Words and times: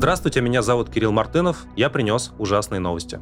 Здравствуйте, 0.00 0.40
меня 0.40 0.62
зовут 0.62 0.88
Кирилл 0.88 1.12
Мартынов. 1.12 1.66
Я 1.76 1.90
принес 1.90 2.32
ужасные 2.38 2.78
новости. 2.78 3.20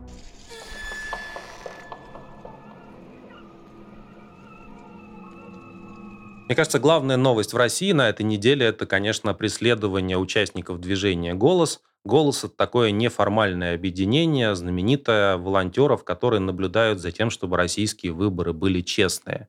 Мне 6.47 6.55
кажется, 6.55 6.79
главная 6.79 7.17
новость 7.17 7.53
в 7.53 7.57
России 7.57 7.91
на 7.91 8.09
этой 8.09 8.23
неделе– 8.23 8.65
это, 8.67 8.87
конечно, 8.87 9.35
преследование 9.35 10.19
участников 10.19 10.81
движения 10.81 11.35
«Голос». 11.35 11.81
«Голос»– 12.05 12.45
это 12.45 12.55
такое 12.55 12.93
неформальное 12.93 13.75
объединение, 13.75 14.55
знаменитое 14.55 15.37
волонтеров, 15.37 16.05
которые 16.05 16.39
наблюдают 16.39 17.01
за 17.01 17.11
тем, 17.11 17.31
чтобы 17.31 17.57
российские 17.57 18.13
выборы 18.13 18.53
были 18.53 18.83
честные. 18.83 19.49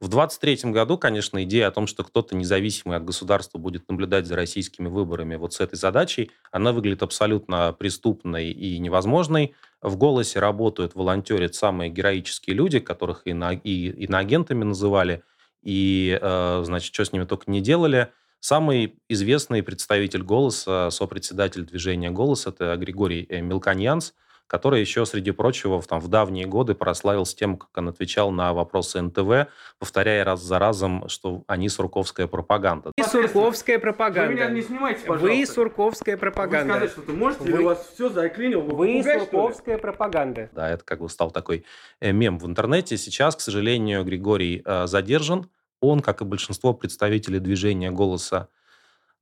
В 0.00 0.08
2023 0.08 0.72
году, 0.72 0.98
конечно, 0.98 1.42
идея 1.44 1.68
о 1.68 1.70
том, 1.70 1.86
что 1.86 2.04
кто-то 2.04 2.36
независимый 2.36 2.96
от 2.96 3.04
государства 3.04 3.58
будет 3.58 3.88
наблюдать 3.88 4.26
за 4.26 4.36
российскими 4.36 4.88
выборами 4.88 5.36
вот 5.36 5.54
с 5.54 5.60
этой 5.60 5.76
задачей, 5.76 6.30
она 6.50 6.72
выглядит 6.72 7.02
абсолютно 7.02 7.72
преступной 7.72 8.50
и 8.50 8.78
невозможной. 8.78 9.54
В 9.80 9.96
«Голосе» 9.96 10.40
работают, 10.40 10.94
волонтерят 10.94 11.54
самые 11.54 11.90
героические 11.90 12.56
люди, 12.56 12.80
которых 12.80 13.22
и, 13.24 13.32
на, 13.32 13.52
и 13.52 13.90
иноагентами 14.04 14.64
называли, 14.64 15.22
и, 15.62 16.18
э, 16.20 16.62
значит, 16.64 16.92
что 16.92 17.04
с 17.04 17.12
ними 17.12 17.24
только 17.24 17.50
не 17.50 17.60
делали. 17.60 18.10
Самый 18.40 18.98
известный 19.08 19.62
представитель 19.62 20.22
«Голоса», 20.22 20.90
сопредседатель 20.90 21.64
движения 21.64 22.10
«Голос»— 22.10 22.46
это 22.46 22.76
Григорий 22.76 23.26
э, 23.28 23.40
Мелконьянс– 23.40 24.14
который 24.46 24.80
еще, 24.80 25.06
среди 25.06 25.30
прочего, 25.30 25.80
в, 25.80 25.86
там, 25.86 26.00
в 26.00 26.08
давние 26.08 26.46
годы 26.46 26.74
прославился 26.74 27.36
тем, 27.36 27.56
как 27.56 27.70
он 27.76 27.88
отвечал 27.88 28.30
на 28.30 28.52
вопросы 28.52 29.00
НТВ, 29.00 29.48
повторяя 29.78 30.24
раз 30.24 30.42
за 30.42 30.58
разом, 30.58 31.08
что 31.08 31.44
они 31.46 31.68
сурковская 31.68 32.26
пропаганда. 32.26 32.92
Вы 32.96 33.04
сурковская 33.04 33.78
пропаганда. 33.78 34.28
Вы 34.28 34.34
меня 34.34 34.50
не 34.50 34.62
снимайте, 34.62 35.00
пожалуйста. 35.00 35.26
Вы 35.26 35.46
сурковская 35.46 36.16
пропаганда. 36.16 36.74
Вы 36.74 36.78
сказать 36.78 36.90
что-то 36.90 37.12
можете, 37.12 37.44
Вы- 37.44 37.50
или 37.50 37.62
у 37.62 37.64
вас 37.66 37.90
все 37.94 38.08
заклинило? 38.08 38.62
Вы, 38.62 39.02
Вы 39.02 39.02
сурковская 39.02 39.78
пропаганда. 39.78 40.50
Да, 40.52 40.70
это 40.70 40.84
как 40.84 41.00
бы 41.00 41.08
стал 41.08 41.30
такой 41.30 41.64
э, 42.00 42.12
мем 42.12 42.38
в 42.38 42.46
интернете. 42.46 42.96
Сейчас, 42.96 43.36
к 43.36 43.40
сожалению, 43.40 44.04
Григорий 44.04 44.62
э, 44.64 44.86
задержан. 44.86 45.48
Он, 45.80 46.00
как 46.00 46.22
и 46.22 46.24
большинство 46.24 46.72
представителей 46.72 47.40
движения 47.40 47.90
«Голоса», 47.90 48.48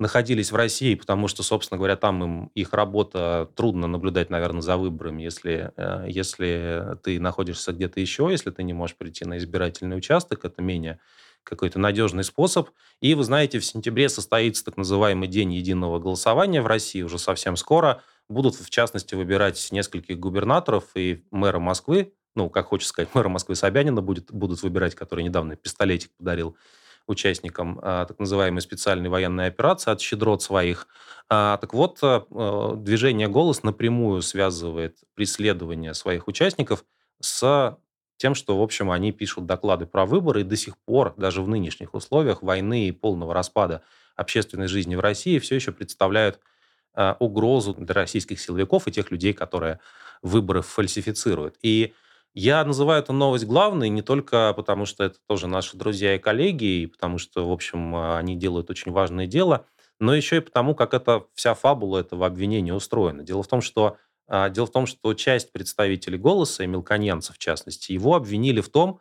находились 0.02 0.52
в 0.52 0.56
России, 0.56 0.94
потому 0.94 1.28
что, 1.28 1.42
собственно 1.42 1.78
говоря, 1.78 1.96
там 1.96 2.22
им 2.22 2.50
их 2.54 2.74
работа 2.74 3.48
трудно 3.56 3.86
наблюдать, 3.86 4.28
наверное, 4.28 4.60
за 4.60 4.76
выборами, 4.76 5.22
если, 5.22 5.72
э, 5.76 6.04
если 6.08 6.98
ты 7.02 7.18
находишься 7.18 7.72
где-то 7.72 8.00
еще, 8.00 8.28
если 8.30 8.50
ты 8.50 8.62
не 8.62 8.74
можешь 8.74 8.96
прийти 8.96 9.24
на 9.24 9.38
избирательный 9.38 9.96
участок, 9.96 10.44
это 10.44 10.60
менее 10.60 11.00
какой-то 11.44 11.78
надежный 11.78 12.24
способ. 12.24 12.68
И 13.00 13.14
вы 13.14 13.24
знаете, 13.24 13.58
в 13.58 13.64
сентябре 13.64 14.08
состоится 14.08 14.64
так 14.64 14.76
называемый 14.76 15.28
день 15.28 15.52
единого 15.54 15.98
голосования 15.98 16.62
в 16.62 16.66
России, 16.66 17.02
уже 17.02 17.18
совсем 17.18 17.56
скоро. 17.56 18.02
Будут, 18.28 18.54
в 18.54 18.70
частности, 18.70 19.14
выбирать 19.14 19.68
нескольких 19.72 20.18
губернаторов 20.18 20.84
и 20.94 21.24
мэра 21.30 21.58
Москвы, 21.58 22.12
ну, 22.34 22.48
как 22.48 22.66
хочется 22.66 22.90
сказать, 22.90 23.14
мэра 23.14 23.28
Москвы 23.28 23.54
Собянина 23.56 24.00
будет, 24.00 24.32
будут 24.32 24.62
выбирать, 24.62 24.94
который 24.94 25.24
недавно 25.24 25.56
пистолетик 25.56 26.10
подарил 26.16 26.56
участникам 27.06 27.78
а, 27.82 28.04
так 28.06 28.18
называемой 28.18 28.60
специальной 28.62 29.08
военной 29.08 29.46
операции 29.46 29.90
от 29.90 30.00
щедрот 30.00 30.42
своих. 30.42 30.86
А, 31.28 31.56
так 31.58 31.74
вот, 31.74 31.98
а, 32.02 32.74
движение 32.76 33.28
«Голос» 33.28 33.62
напрямую 33.62 34.22
связывает 34.22 34.98
преследование 35.14 35.94
своих 35.94 36.28
участников 36.28 36.84
с 37.20 37.76
тем, 38.18 38.34
что, 38.34 38.58
в 38.58 38.62
общем, 38.62 38.90
они 38.90 39.12
пишут 39.12 39.46
доклады 39.46 39.86
про 39.86 40.06
выборы, 40.06 40.42
и 40.42 40.44
до 40.44 40.56
сих 40.56 40.76
пор, 40.78 41.14
даже 41.16 41.42
в 41.42 41.48
нынешних 41.48 41.94
условиях 41.94 42.42
войны 42.42 42.86
и 42.88 42.92
полного 42.92 43.34
распада 43.34 43.82
общественной 44.16 44.68
жизни 44.68 44.94
в 44.94 45.00
России, 45.00 45.38
все 45.38 45.56
еще 45.56 45.72
представляют 45.72 46.38
угрозу 47.20 47.72
для 47.72 47.94
российских 47.94 48.38
силовиков 48.38 48.86
и 48.86 48.92
тех 48.92 49.10
людей, 49.10 49.32
которые 49.32 49.80
выборы 50.20 50.60
фальсифицируют. 50.60 51.56
И 51.62 51.94
я 52.34 52.64
называю 52.64 53.02
эту 53.02 53.12
новость 53.12 53.44
главной 53.44 53.88
не 53.88 54.02
только 54.02 54.52
потому, 54.54 54.86
что 54.86 55.04
это 55.04 55.18
тоже 55.28 55.46
наши 55.46 55.76
друзья 55.76 56.14
и 56.14 56.18
коллеги, 56.18 56.82
и 56.82 56.86
потому 56.86 57.18
что, 57.18 57.48
в 57.48 57.52
общем, 57.52 57.94
а, 57.94 58.18
они 58.18 58.36
делают 58.36 58.70
очень 58.70 58.92
важное 58.92 59.26
дело, 59.26 59.66
но 60.00 60.14
еще 60.14 60.38
и 60.38 60.40
потому, 60.40 60.74
как 60.74 60.94
эта 60.94 61.24
вся 61.34 61.54
фабула 61.54 61.98
этого 61.98 62.26
обвинения 62.26 62.74
устроена. 62.74 63.22
Дело 63.22 63.42
в 63.42 63.48
том, 63.48 63.60
что 63.60 63.96
а, 64.28 64.48
Дело 64.48 64.66
в 64.66 64.70
том, 64.70 64.86
что 64.86 65.12
часть 65.14 65.52
представителей 65.52 66.16
«Голоса», 66.16 66.64
и 66.64 66.66
Мелконенца 66.66 67.32
в 67.34 67.38
частности, 67.38 67.92
его 67.92 68.14
обвинили 68.14 68.60
в 68.60 68.68
том, 68.70 69.00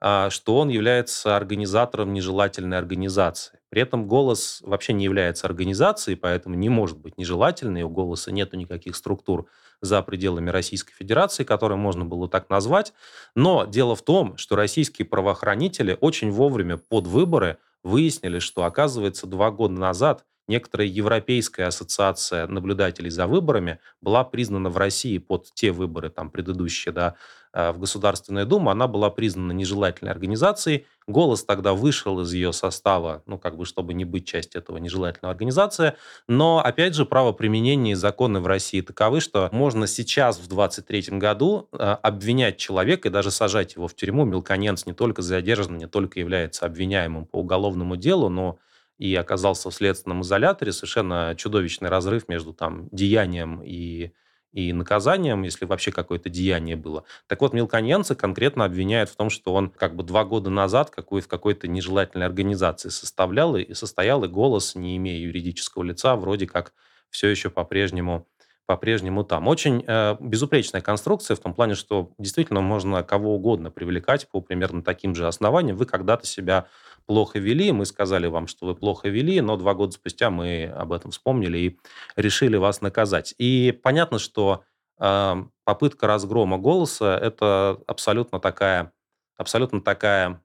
а, 0.00 0.30
что 0.30 0.56
он 0.56 0.68
является 0.68 1.36
организатором 1.36 2.12
нежелательной 2.12 2.78
организации. 2.78 3.58
При 3.70 3.82
этом 3.82 4.06
«Голос» 4.06 4.60
вообще 4.62 4.92
не 4.92 5.04
является 5.04 5.46
организацией, 5.46 6.16
поэтому 6.16 6.54
не 6.54 6.68
может 6.68 6.98
быть 6.98 7.18
нежелательной. 7.18 7.82
У 7.82 7.88
«Голоса» 7.88 8.30
нету 8.30 8.56
никаких 8.56 8.94
структур 8.94 9.48
за 9.80 10.02
пределами 10.02 10.50
Российской 10.50 10.94
Федерации, 10.94 11.44
которые 11.44 11.78
можно 11.78 12.04
было 12.04 12.28
так 12.28 12.50
назвать. 12.50 12.92
Но 13.34 13.64
дело 13.64 13.94
в 13.96 14.02
том, 14.02 14.36
что 14.36 14.56
российские 14.56 15.06
правоохранители 15.06 15.96
очень 16.00 16.30
вовремя 16.30 16.76
под 16.76 17.06
выборы 17.06 17.58
выяснили, 17.82 18.38
что, 18.38 18.64
оказывается, 18.64 19.26
два 19.26 19.50
года 19.50 19.74
назад 19.74 20.24
некоторая 20.48 20.88
Европейская 20.88 21.64
ассоциация 21.64 22.46
наблюдателей 22.46 23.10
за 23.10 23.26
выборами 23.26 23.78
была 24.00 24.24
признана 24.24 24.70
в 24.70 24.76
России 24.76 25.18
под 25.18 25.52
те 25.54 25.70
выборы, 25.70 26.10
там, 26.10 26.30
предыдущие, 26.30 26.92
да, 26.92 27.14
в 27.52 27.78
Государственную 27.78 28.46
Думу, 28.46 28.70
она 28.70 28.86
была 28.86 29.10
признана 29.10 29.52
нежелательной 29.52 30.12
организацией. 30.12 30.86
«Голос» 31.06 31.42
тогда 31.44 31.72
вышел 31.72 32.20
из 32.20 32.32
ее 32.32 32.52
состава, 32.52 33.22
ну, 33.26 33.38
как 33.38 33.56
бы, 33.56 33.64
чтобы 33.64 33.94
не 33.94 34.04
быть 34.04 34.26
частью 34.26 34.60
этого 34.60 34.76
нежелательной 34.76 35.30
организации. 35.30 35.94
Но, 36.26 36.62
опять 36.62 36.94
же, 36.94 37.06
правоприменение 37.06 37.92
и 37.92 37.94
законы 37.94 38.40
в 38.40 38.46
России 38.46 38.82
таковы, 38.82 39.20
что 39.20 39.48
можно 39.52 39.86
сейчас, 39.86 40.36
в 40.36 40.48
2023 40.48 41.18
году, 41.18 41.68
э, 41.72 41.76
обвинять 41.78 42.58
человека 42.58 43.08
и 43.08 43.10
даже 43.10 43.30
сажать 43.30 43.76
его 43.76 43.88
в 43.88 43.94
тюрьму. 43.94 44.24
Мелконенц 44.24 44.84
не 44.84 44.92
только 44.92 45.22
задержан, 45.22 45.78
не 45.78 45.86
только 45.86 46.20
является 46.20 46.66
обвиняемым 46.66 47.24
по 47.24 47.36
уголовному 47.36 47.96
делу, 47.96 48.28
но 48.28 48.58
и 48.98 49.14
оказался 49.14 49.70
в 49.70 49.74
следственном 49.74 50.22
изоляторе. 50.22 50.72
Совершенно 50.72 51.34
чудовищный 51.36 51.88
разрыв 51.88 52.28
между 52.28 52.52
там 52.52 52.88
деянием 52.90 53.62
и, 53.64 54.10
и 54.52 54.72
наказанием, 54.72 55.42
если 55.42 55.64
вообще 55.64 55.92
какое-то 55.92 56.30
деяние 56.30 56.76
было. 56.76 57.04
Так 57.26 57.40
вот, 57.40 57.52
мелконенца 57.52 58.14
конкретно 58.14 58.64
обвиняют 58.64 59.10
в 59.10 59.16
том, 59.16 59.30
что 59.30 59.54
он 59.54 59.70
как 59.70 59.94
бы 59.94 60.02
два 60.02 60.24
года 60.24 60.50
назад 60.50 60.90
какой, 60.90 61.20
в 61.20 61.28
какой-то 61.28 61.68
нежелательной 61.68 62.26
организации 62.26 62.88
составлял 62.88 63.56
и 63.56 63.74
состоял, 63.74 64.24
и 64.24 64.28
голос, 64.28 64.74
не 64.74 64.96
имея 64.96 65.18
юридического 65.20 65.82
лица, 65.82 66.16
вроде 66.16 66.46
как 66.46 66.72
все 67.10 67.28
еще 67.28 67.50
по-прежнему 67.50 68.26
по-прежнему 68.68 69.24
там. 69.24 69.48
Очень 69.48 69.82
э, 69.86 70.16
безупречная 70.20 70.82
конструкция 70.82 71.34
в 71.34 71.40
том 71.40 71.54
плане, 71.54 71.74
что 71.74 72.12
действительно 72.18 72.60
можно 72.60 73.02
кого 73.02 73.34
угодно 73.34 73.70
привлекать 73.70 74.28
по 74.28 74.42
примерно 74.42 74.82
таким 74.82 75.14
же 75.14 75.26
основаниям. 75.26 75.78
Вы 75.78 75.86
когда-то 75.86 76.26
себя 76.26 76.66
плохо 77.06 77.38
вели, 77.38 77.72
мы 77.72 77.86
сказали 77.86 78.26
вам, 78.26 78.46
что 78.46 78.66
вы 78.66 78.74
плохо 78.74 79.08
вели, 79.08 79.40
но 79.40 79.56
два 79.56 79.72
года 79.72 79.92
спустя 79.92 80.28
мы 80.28 80.66
об 80.66 80.92
этом 80.92 81.12
вспомнили 81.12 81.58
и 81.58 81.80
решили 82.14 82.58
вас 82.58 82.82
наказать. 82.82 83.34
И 83.38 83.72
понятно, 83.82 84.18
что 84.18 84.64
э, 85.00 85.34
попытка 85.64 86.06
разгрома 86.06 86.58
голоса– 86.58 87.18
это 87.22 87.78
абсолютно 87.86 88.38
такая, 88.38 88.92
абсолютно 89.38 89.80
такая 89.80 90.42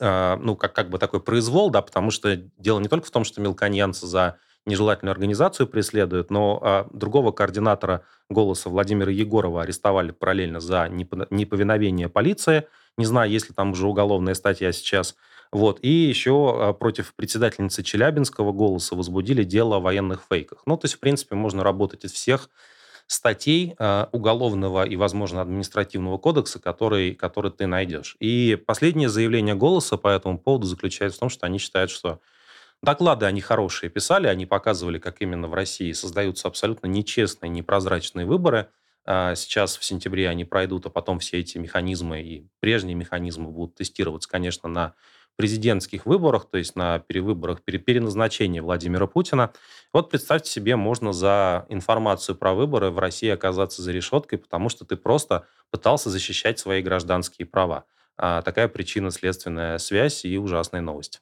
э, 0.00 0.36
ну, 0.36 0.54
как, 0.54 0.74
как 0.74 0.90
бы 0.90 0.98
такой 0.98 1.20
произвол, 1.20 1.70
да, 1.70 1.80
потому 1.80 2.10
что 2.10 2.36
дело 2.36 2.78
не 2.78 2.88
только 2.88 3.06
в 3.06 3.10
том, 3.10 3.24
что 3.24 3.40
мелконьянцы 3.40 4.06
за 4.06 4.36
нежелательную 4.66 5.12
организацию 5.12 5.66
преследуют, 5.66 6.30
но 6.30 6.58
а, 6.62 6.88
другого 6.92 7.32
координатора 7.32 8.04
«Голоса» 8.28 8.70
Владимира 8.70 9.10
Егорова 9.10 9.62
арестовали 9.62 10.12
параллельно 10.12 10.60
за 10.60 10.86
непо- 10.86 11.26
неповиновение 11.30 12.08
полиции. 12.08 12.66
Не 12.96 13.04
знаю, 13.04 13.30
есть 13.30 13.48
ли 13.48 13.54
там 13.54 13.72
уже 13.72 13.86
уголовная 13.86 14.34
статья 14.34 14.70
сейчас. 14.72 15.16
Вот. 15.50 15.78
И 15.82 15.88
еще 15.88 16.56
а, 16.56 16.72
против 16.72 17.14
председательницы 17.14 17.82
Челябинского 17.82 18.52
«Голоса» 18.52 18.94
возбудили 18.94 19.44
дело 19.44 19.76
о 19.76 19.80
военных 19.80 20.22
фейках. 20.30 20.62
Ну, 20.66 20.76
то 20.76 20.84
есть, 20.84 20.94
в 20.94 21.00
принципе, 21.00 21.34
можно 21.34 21.64
работать 21.64 22.04
из 22.04 22.12
всех 22.12 22.48
статей 23.08 23.74
э, 23.78 24.06
уголовного 24.12 24.84
и, 24.84 24.96
возможно, 24.96 25.42
административного 25.42 26.18
кодекса, 26.18 26.58
который, 26.60 27.14
который 27.14 27.50
ты 27.50 27.66
найдешь. 27.66 28.16
И 28.20 28.56
последнее 28.66 29.08
заявление 29.08 29.54
«Голоса» 29.54 29.96
по 29.98 30.08
этому 30.08 30.38
поводу 30.38 30.66
заключается 30.66 31.18
в 31.18 31.20
том, 31.20 31.28
что 31.28 31.46
они 31.46 31.58
считают, 31.58 31.90
что 31.90 32.20
доклады 32.82 33.26
они 33.26 33.40
хорошие 33.40 33.90
писали, 33.90 34.26
они 34.26 34.46
показывали, 34.46 34.98
как 34.98 35.20
именно 35.20 35.48
в 35.48 35.54
России 35.54 35.92
создаются 35.92 36.48
абсолютно 36.48 36.86
нечестные, 36.86 37.48
непрозрачные 37.48 38.26
выборы. 38.26 38.68
А 39.04 39.34
Сейчас 39.34 39.76
в 39.76 39.84
сентябре 39.84 40.28
они 40.28 40.44
пройдут, 40.44 40.86
а 40.86 40.90
потом 40.90 41.18
все 41.18 41.40
эти 41.40 41.58
механизмы 41.58 42.22
и 42.22 42.46
прежние 42.60 42.94
механизмы 42.94 43.50
будут 43.50 43.76
тестироваться, 43.76 44.28
конечно, 44.28 44.68
на 44.68 44.94
президентских 45.36 46.06
выборах, 46.06 46.48
то 46.48 46.58
есть 46.58 46.76
на 46.76 46.98
перевыборах, 46.98 47.62
пере- 47.62 47.78
переназначении 47.78 48.60
Владимира 48.60 49.06
Путина. 49.06 49.52
Вот 49.92 50.10
представьте 50.10 50.50
себе, 50.50 50.76
можно 50.76 51.12
за 51.12 51.66
информацию 51.68 52.36
про 52.36 52.52
выборы 52.52 52.90
в 52.90 52.98
России 52.98 53.30
оказаться 53.30 53.82
за 53.82 53.92
решеткой, 53.92 54.38
потому 54.38 54.68
что 54.68 54.84
ты 54.84 54.96
просто 54.96 55.46
пытался 55.70 56.10
защищать 56.10 56.58
свои 56.58 56.82
гражданские 56.82 57.46
права. 57.46 57.84
А 58.18 58.42
такая 58.42 58.68
причинно-следственная 58.68 59.78
связь 59.78 60.26
и 60.26 60.36
ужасная 60.36 60.82
новость. 60.82 61.20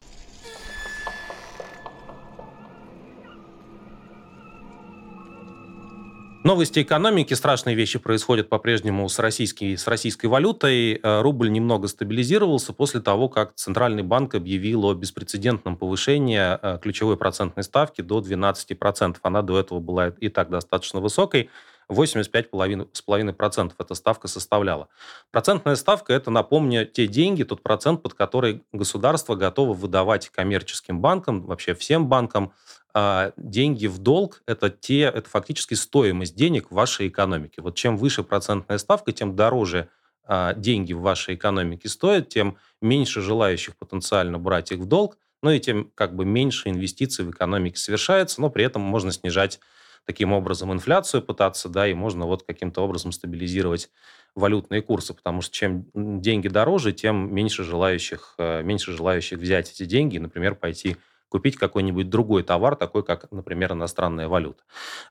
Новости 6.43 6.81
экономики, 6.81 7.35
страшные 7.35 7.77
вещи 7.77 7.99
происходят 7.99 8.49
по-прежнему 8.49 9.07
с, 9.11 9.19
российской, 9.19 9.77
с 9.77 9.87
российской 9.87 10.25
валютой. 10.25 10.95
Э, 10.95 11.21
рубль 11.21 11.53
немного 11.53 11.87
стабилизировался 11.87 12.73
после 12.73 13.03
того, 13.03 13.29
как 13.29 13.55
Центральный 13.57 14.03
банк 14.03 14.35
объявил 14.35 14.87
о 14.87 14.95
беспрецедентном 14.95 15.77
повышении 15.77 16.39
э, 16.41 16.79
ключевой 16.79 17.19
процентной 17.19 17.63
ставки 17.63 18.01
до 18.01 18.21
12%. 18.21 19.17
Она 19.21 19.43
до 19.43 19.61
этого 19.61 19.81
была 19.81 20.09
и 20.09 20.31
так 20.31 20.49
достаточно 20.49 21.01
высокой. 21.01 21.51
85,5% 21.91 23.73
эта 23.79 23.95
ставка 23.95 24.29
составляла. 24.29 24.89
Процентная 25.31 25.75
ставка– 25.75 26.13
это, 26.15 26.31
напомню, 26.31 26.87
те 26.87 27.07
деньги, 27.07 27.43
тот 27.43 27.63
процент, 27.63 28.03
под 28.03 28.15
который 28.15 28.63
государство 28.73 29.35
готово 29.35 29.75
выдавать 29.75 30.31
коммерческим 30.31 31.01
банкам, 31.01 31.43
вообще 31.43 31.75
всем 31.75 32.09
банкам, 32.09 32.53
а 32.95 33.33
деньги 33.37 33.87
в 33.87 33.99
долг– 33.99 34.43
это, 34.47 34.71
те, 34.71 35.03
это 35.03 35.29
фактически 35.29 35.75
стоимость 35.75 36.35
денег 36.35 36.71
в 36.71 36.75
вашей 36.75 37.09
экономике. 37.09 37.63
Вот 37.63 37.77
чем 37.77 37.97
выше 37.97 38.23
процентная 38.23 38.79
ставка, 38.79 39.13
тем 39.13 39.37
дороже 39.37 39.89
а, 40.25 40.55
деньги 40.55 40.93
в 40.93 41.01
вашей 41.01 41.35
экономике 41.35 41.89
стоят, 41.89 42.29
тем 42.29 42.57
меньше 42.81 43.21
желающих 43.21 43.77
потенциально 43.77 44.39
брать 44.39 44.73
их 44.73 44.79
в 44.79 44.87
долг, 44.87 45.19
ну 45.43 45.51
и 45.51 45.61
тем 45.61 45.91
как 45.95 46.15
бы 46.15 46.25
меньше 46.25 46.69
инвестиций 46.69 47.25
в 47.25 47.31
экономике 47.31 47.77
совершается, 47.77 48.41
но 48.41 48.51
при 48.51 48.65
этом 48.65 48.83
можно 48.83 49.13
снижать 49.13 49.61
таким 50.05 50.33
образом 50.33 50.73
инфляцию 50.73 51.23
пытаться, 51.23 51.69
да, 51.69 51.87
и 51.87 51.95
можно 51.95 52.27
вот 52.27 52.43
каким-то 52.43 52.83
образом 52.83 53.13
стабилизировать 53.13 53.91
валютные 54.35 54.83
курсы, 54.83 55.15
потому 55.15 55.41
что 55.41 55.55
чем 55.55 55.87
деньги 55.95 56.49
дороже, 56.49 56.93
тем 56.93 57.35
меньше 57.35 57.65
желающих, 57.65 58.35
э, 58.39 58.63
меньше 58.63 58.93
желающих 58.93 59.39
взять 59.39 59.71
эти 59.71 59.85
деньги, 59.85 60.19
например, 60.19 60.55
пойти 60.55 60.97
купить 61.31 61.57
какой-нибудь 61.57 62.11
другой 62.11 62.43
товар, 62.43 62.77
такой 62.77 63.03
как, 63.03 63.31
например, 63.31 63.73
иностранная 63.73 64.29
валюта. 64.29 64.63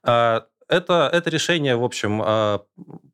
А, 0.03 0.45
это, 0.67 1.09
это 1.11 1.31
решение, 1.31 1.75
в 1.75 1.83
общем, 1.83 2.21
а, 2.23 2.61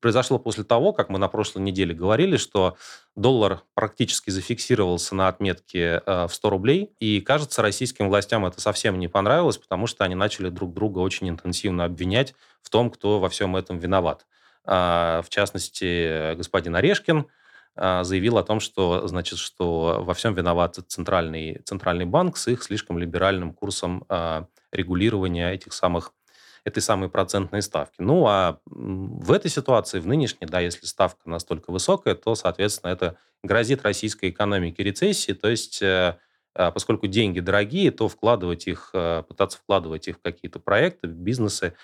произошло 0.01 0.39
после 0.39 0.65
того, 0.65 0.91
как 0.91 1.07
мы 1.07 1.19
на 1.19 1.29
прошлой 1.29 1.61
неделе 1.61 1.93
говорили, 1.93 2.35
что 2.35 2.75
доллар 3.15 3.61
практически 3.75 4.31
зафиксировался 4.31 5.15
на 5.15 5.29
отметке 5.29 6.01
а, 6.05 6.27
в 6.27 6.33
100 6.33 6.49
рублей, 6.49 6.91
и, 6.99 7.21
кажется, 7.21 7.61
российским 7.61 8.09
властям 8.09 8.45
это 8.45 8.59
совсем 8.59 8.99
не 8.99 9.07
понравилось, 9.07 9.57
потому 9.57 9.87
что 9.87 10.03
они 10.03 10.15
начали 10.15 10.49
друг 10.49 10.73
друга 10.73 10.99
очень 10.99 11.29
интенсивно 11.29 11.85
обвинять 11.85 12.33
в 12.61 12.69
том, 12.69 12.89
кто 12.89 13.19
во 13.19 13.29
всем 13.29 13.55
этом 13.55 13.77
виноват. 13.77 14.25
В 14.65 15.25
частности, 15.29 16.33
господин 16.33 16.75
Орешкин, 16.75 17.27
заявил 17.75 18.37
о 18.37 18.43
том, 18.43 18.59
что, 18.59 19.07
значит, 19.07 19.37
что 19.39 20.01
во 20.01 20.13
всем 20.13 20.33
виноват 20.33 20.79
центральный, 20.87 21.61
центральный 21.65 22.05
банк 22.05 22.37
с 22.37 22.47
их 22.47 22.63
слишком 22.63 22.97
либеральным 22.97 23.53
курсом 23.53 24.05
а, 24.07 24.47
регулирования 24.71 25.51
этих 25.51 25.73
самых 25.73 26.13
этой 26.63 26.81
самой 26.81 27.09
процентной 27.09 27.61
ставки. 27.61 27.97
Ну, 27.99 28.25
а 28.25 28.59
в 28.65 29.31
этой 29.31 29.51
ситуации, 29.51 29.99
в 29.99 30.07
нынешней, 30.07 30.47
да, 30.47 30.59
если 30.59 30.87
ставка 30.87 31.29
настолько 31.29 31.71
высокая, 31.71 32.15
то, 32.15 32.33
соответственно, 32.33 32.91
это 32.91 33.17
грозит 33.43 33.83
российской 33.83 34.31
экономике 34.31 34.81
рецессии, 34.81 35.33
то 35.33 35.47
есть 35.47 35.81
э, 35.83 35.85
а, 35.85 36.17
поскольку 36.55 37.07
деньги 37.07 37.41
дорогие, 37.41 37.91
то 37.91 38.07
вкладывать 38.07 38.67
их, 38.67 38.91
пытаться 39.27 39.57
вкладывать 39.57 40.07
их 40.07 40.17
в 40.17 40.21
какие-то 40.21 40.59
проекты, 40.59 41.07
бизнесы, 41.07 41.75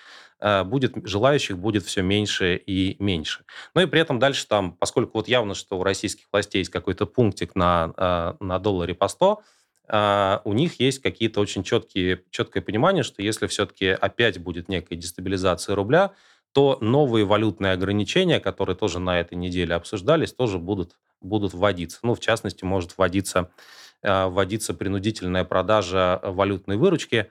Э, 0.42 0.64
будет, 0.64 0.94
желающих 1.04 1.56
будет 1.56 1.84
все 1.84 2.02
меньше 2.02 2.56
и 2.56 2.96
меньше. 2.98 3.44
Ну 3.76 3.82
и 3.82 3.86
при 3.86 4.00
этом 4.00 4.18
дальше 4.18 4.48
там, 4.48 4.72
поскольку 4.72 5.18
вот 5.18 5.28
явно, 5.28 5.54
что 5.54 5.78
у 5.78 5.84
российских 5.84 6.26
властей 6.32 6.58
есть 6.58 6.70
какой-то 6.70 7.06
пунктик 7.06 7.54
на, 7.54 8.34
на 8.40 8.58
долларе 8.58 8.92
по 8.92 9.06
100, 9.06 9.40
э, 9.86 10.38
у 10.42 10.52
них 10.52 10.80
есть 10.80 10.98
какие-то 10.98 11.40
очень 11.40 11.62
четкие, 11.62 12.24
четкое 12.30 12.60
понимание, 12.60 13.04
что 13.04 13.22
если 13.22 13.46
все-таки 13.46 13.86
опять 13.86 14.38
будет 14.38 14.68
некая 14.68 14.96
дестабилизация 14.96 15.76
рубля, 15.76 16.10
то 16.52 16.76
новые 16.80 17.24
валютные 17.24 17.72
ограничения, 17.72 18.40
которые 18.40 18.74
тоже 18.74 18.98
на 18.98 19.20
этой 19.20 19.34
неделе 19.34 19.76
обсуждались, 19.76 20.32
тоже 20.32 20.58
будут, 20.58 20.96
будут 21.20 21.54
вводиться. 21.54 22.00
Ну, 22.02 22.16
в 22.16 22.20
частности, 22.20 22.64
может 22.64 22.98
вводиться, 22.98 23.52
вводиться 24.02 24.74
принудительная 24.74 25.44
продажа 25.44 26.20
валютной 26.22 26.76
выручки 26.76 27.28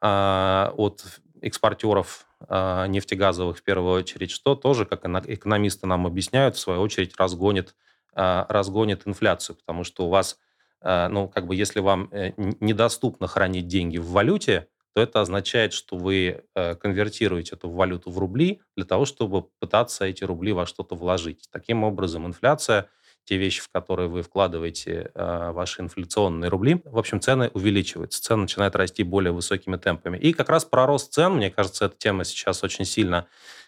от 0.00 1.04
экспортеров 1.40 2.26
э, 2.48 2.86
нефтегазовых 2.88 3.58
в 3.58 3.62
первую 3.62 3.94
очередь, 3.94 4.30
что 4.30 4.54
тоже, 4.54 4.84
как 4.86 5.04
экономисты 5.04 5.86
нам 5.86 6.06
объясняют, 6.06 6.56
в 6.56 6.60
свою 6.60 6.80
очередь 6.80 7.16
разгонит, 7.16 7.74
разгонит 8.14 9.02
инфляцию, 9.06 9.56
потому 9.56 9.84
что 9.84 10.06
у 10.06 10.08
вас, 10.08 10.38
ну, 10.82 11.28
как 11.28 11.46
бы, 11.46 11.56
если 11.56 11.80
вам 11.80 12.08
э, 12.12 12.32
недоступно 12.36 13.26
хранить 13.26 13.66
деньги 13.66 13.98
в 13.98 14.10
валюте, 14.10 14.68
то 14.94 15.00
это 15.00 15.20
означает, 15.20 15.72
что 15.72 15.96
вы 15.96 16.44
э, 16.54 16.74
конвертируете 16.74 17.56
эту 17.56 17.70
валюту 17.70 18.10
в 18.10 18.18
рубли 18.18 18.60
для 18.76 18.84
того, 18.84 19.04
чтобы 19.04 19.42
пытаться 19.58 20.04
эти 20.04 20.24
рубли 20.24 20.52
во 20.52 20.66
что-то 20.66 20.94
вложить. 20.94 21.48
Таким 21.50 21.84
образом, 21.84 22.26
инфляция– 22.26 22.88
те 23.24 23.36
вещи, 23.36 23.60
в 23.60 23.68
которые 23.68 24.08
вы 24.08 24.22
вкладываете 24.22 25.10
э, 25.14 25.50
ваши 25.52 25.82
инфляционные 25.82 26.48
рубли, 26.48 26.82
в 26.84 26.98
общем, 26.98 27.20
цены 27.20 27.50
увеличиваются, 27.54 28.22
цены 28.22 28.42
начинают 28.42 28.74
расти 28.76 29.02
более 29.02 29.32
высокими 29.32 29.76
темпами. 29.76 30.18
И 30.18 30.32
как 30.32 30.48
раз 30.48 30.64
про 30.64 30.86
рост 30.86 31.12
цен, 31.12 31.34
мне 31.34 31.50
кажется, 31.50 31.86
эта 31.86 31.96
тема 31.96 32.24
сейчас 32.24 32.64
очень 32.64 32.84
сильно 32.84 33.26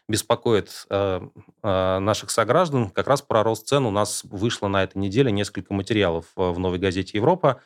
беспокоит 0.09 0.87
э, 0.91 1.21
э, 1.63 1.99
наших 1.99 2.31
сограждан. 2.31 2.91
Как 2.91 3.07
раз 3.07 3.23
про 3.23 3.43
рост 3.43 3.67
цен 3.67 3.87
у 3.87 3.91
нас 3.91 4.25
вышло 4.25 4.69
на 4.69 4.83
этой 4.83 4.99
неделе 4.99 5.31
несколько 5.31 5.73
материалов 5.73 6.27
в 6.35 6.59
«Новой 6.59 6.79
газете 6.79 7.17
Европа». 7.17 7.61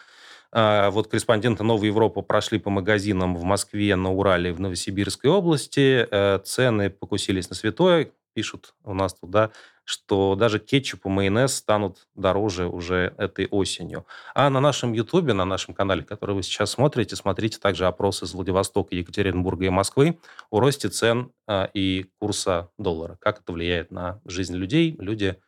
Вот 0.50 1.08
корреспонденты 1.08 1.62
«Новой 1.62 1.88
Европы» 1.88 2.23
прошли 2.23 2.58
по 2.58 2.70
магазинам 2.70 3.37
в 3.37 3.43
Москве, 3.43 3.94
на 3.96 4.11
Урале, 4.11 4.50
в 4.50 4.61
Новосибирской 4.61 5.31
области. 5.31 6.08
Э, 6.11 6.38
цены 6.43 6.88
покусились 6.88 7.50
на 7.50 7.55
святое, 7.55 8.12
пишут 8.32 8.75
у 8.85 8.94
нас 8.94 9.12
туда, 9.14 9.50
что 9.88 10.35
даже 10.35 10.58
кетчуп 10.58 11.06
и 11.06 11.08
майонез 11.08 11.55
станут 11.55 12.08
дороже 12.14 12.69
уже 12.69 13.14
этой 13.17 13.46
осенью. 13.46 14.05
А 14.35 14.50
на 14.50 14.61
нашем 14.61 14.93
Ютубе, 14.93 15.32
на 15.32 15.46
нашем 15.46 15.73
канале, 15.73 16.02
который 16.02 16.35
вы 16.35 16.43
сейчас 16.43 16.73
смотрите, 16.73 17.17
смотрите 17.17 17.58
также 17.58 17.87
опросы 17.87 18.26
из 18.26 18.35
Владивостока, 18.35 18.94
Екатеринбурга 18.94 19.64
и 19.64 19.70
Москвы 19.70 20.19
о 20.50 20.61
росте 20.61 20.90
цен 20.90 21.32
а, 21.46 21.70
и 21.73 22.05
курса 22.19 22.69
доллара. 22.76 23.17
Как 23.19 23.40
это 23.40 23.50
влияет 23.50 23.90
на 23.90 24.20
жизнь 24.26 24.56
людей. 24.56 24.94
Люди 24.99 25.38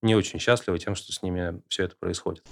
не 0.00 0.14
очень 0.14 0.38
счастливы 0.38 0.78
тем, 0.78 0.94
что 0.94 1.12
с 1.12 1.20
ними 1.24 1.60
все 1.68 1.82
это 1.82 1.96
происходит. 1.96 2.44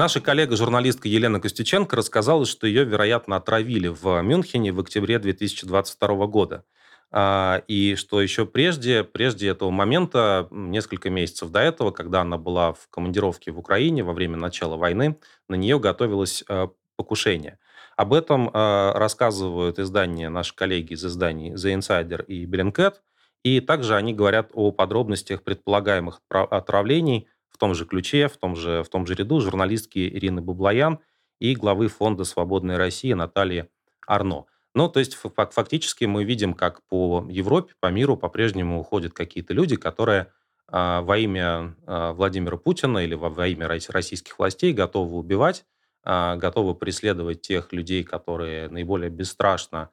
Наша 0.00 0.22
коллега-журналистка 0.22 1.08
Елена 1.08 1.40
Костюченко 1.40 1.94
рассказала, 1.94 2.46
что 2.46 2.66
ее, 2.66 2.84
вероятно, 2.84 3.36
отравили 3.36 3.88
в 3.88 4.22
Мюнхене 4.22 4.72
в 4.72 4.80
октябре 4.80 5.18
2022 5.18 6.26
года. 6.26 6.64
А, 7.10 7.62
и 7.68 7.96
что 7.96 8.22
еще 8.22 8.46
прежде, 8.46 9.04
прежде 9.04 9.48
этого 9.48 9.68
момента, 9.68 10.48
несколько 10.50 11.10
месяцев 11.10 11.50
до 11.50 11.60
этого, 11.60 11.90
когда 11.90 12.22
она 12.22 12.38
была 12.38 12.72
в 12.72 12.88
командировке 12.88 13.50
в 13.50 13.58
Украине 13.58 14.02
во 14.02 14.14
время 14.14 14.38
начала 14.38 14.78
войны, 14.78 15.18
на 15.50 15.56
нее 15.56 15.78
готовилось 15.78 16.44
э, 16.48 16.68
покушение. 16.96 17.58
Об 17.94 18.14
этом 18.14 18.48
э, 18.48 18.92
рассказывают 18.94 19.78
издания, 19.78 20.30
наши 20.30 20.54
коллеги 20.54 20.94
из 20.94 21.04
изданий 21.04 21.52
The 21.52 21.78
Insider 21.78 22.24
и 22.24 22.46
Bellingcat, 22.46 22.94
и 23.42 23.60
также 23.60 23.96
они 23.96 24.14
говорят 24.14 24.48
о 24.54 24.72
подробностях 24.72 25.42
предполагаемых 25.42 26.22
отравлений– 26.30 27.28
том 27.58 27.74
же 27.74 27.84
ключе, 27.84 28.28
в 28.28 28.36
том 28.36 28.56
же, 28.56 28.82
в 28.82 28.88
том 28.88 29.06
же 29.06 29.14
ряду 29.14 29.40
журналистки 29.40 29.98
Ирины 29.98 30.40
Бублаян 30.40 31.00
и 31.38 31.54
главы 31.54 31.88
фонда 31.88 32.24
«Свободная 32.24 32.78
Россия» 32.78 33.14
Натальи 33.14 33.68
Арно. 34.06 34.46
Ну, 34.74 34.88
то 34.88 35.00
есть 35.00 35.16
фактически 35.16 36.04
мы 36.04 36.24
видим, 36.24 36.54
как 36.54 36.82
по 36.84 37.26
Европе, 37.28 37.74
по 37.80 37.88
миру 37.88 38.16
по-прежнему 38.16 38.80
уходят 38.80 39.12
какие-то 39.12 39.52
люди, 39.52 39.76
которые 39.76 40.32
а, 40.68 41.02
во 41.02 41.18
имя 41.18 41.74
а, 41.86 42.12
Владимира 42.12 42.56
Путина 42.56 42.98
или 42.98 43.14
во, 43.14 43.30
во 43.30 43.48
имя 43.48 43.66
российских 43.66 44.38
властей 44.38 44.72
готовы 44.72 45.16
убивать, 45.16 45.64
а, 46.04 46.36
готовы 46.36 46.74
преследовать 46.74 47.42
тех 47.42 47.72
людей, 47.72 48.04
которые 48.04 48.68
наиболее 48.68 49.10
бесстрашно 49.10 49.90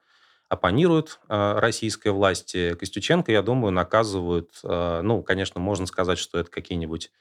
оппонируют 0.49 1.19
а, 1.27 1.59
российской 1.59 2.09
власти. 2.09 2.75
Костюченко, 2.75 3.31
я 3.31 3.41
думаю, 3.41 3.71
наказывают, 3.71 4.51
а, 4.63 5.01
ну, 5.01 5.23
конечно, 5.23 5.59
можно 5.59 5.87
сказать, 5.87 6.19
что 6.19 6.39
это 6.39 6.49
какие-нибудь 6.49 7.11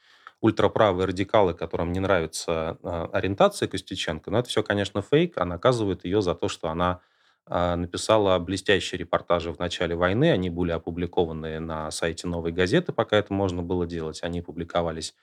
ультраправые 0.47 1.07
радикалы, 1.07 1.55
которым 1.55 1.93
не 1.93 2.01
нравится 2.01 2.79
а, 2.83 3.11
ориентация 3.13 3.69
Костюченко. 3.69 4.31
Но 4.31 4.39
это 4.39 4.49
все, 4.49 4.63
конечно, 4.63 5.03
фейк, 5.03 5.39
а 5.39 5.45
наказывают 5.45 6.05
ее 6.05 6.23
за 6.23 6.35
то, 6.35 6.49
что 6.49 6.69
она 6.69 7.01
а, 7.47 7.77
написала 7.77 8.39
блестящие 8.39 8.99
репортажи 8.99 9.53
в 9.53 9.59
начале 9.59 9.97
войны. 9.97 10.31
Они 10.31 10.49
были 10.49 10.71
опубликованы 10.71 11.59
на 11.59 11.91
сайте 11.91 12.29
«Новой 12.29 12.53
газеты», 12.53 12.93
пока 12.93 13.17
это 13.17 13.33
можно 13.33 13.63
было 13.63 13.87
делать. 13.87 14.23
Они 14.23 14.41
публиковались 14.41 15.15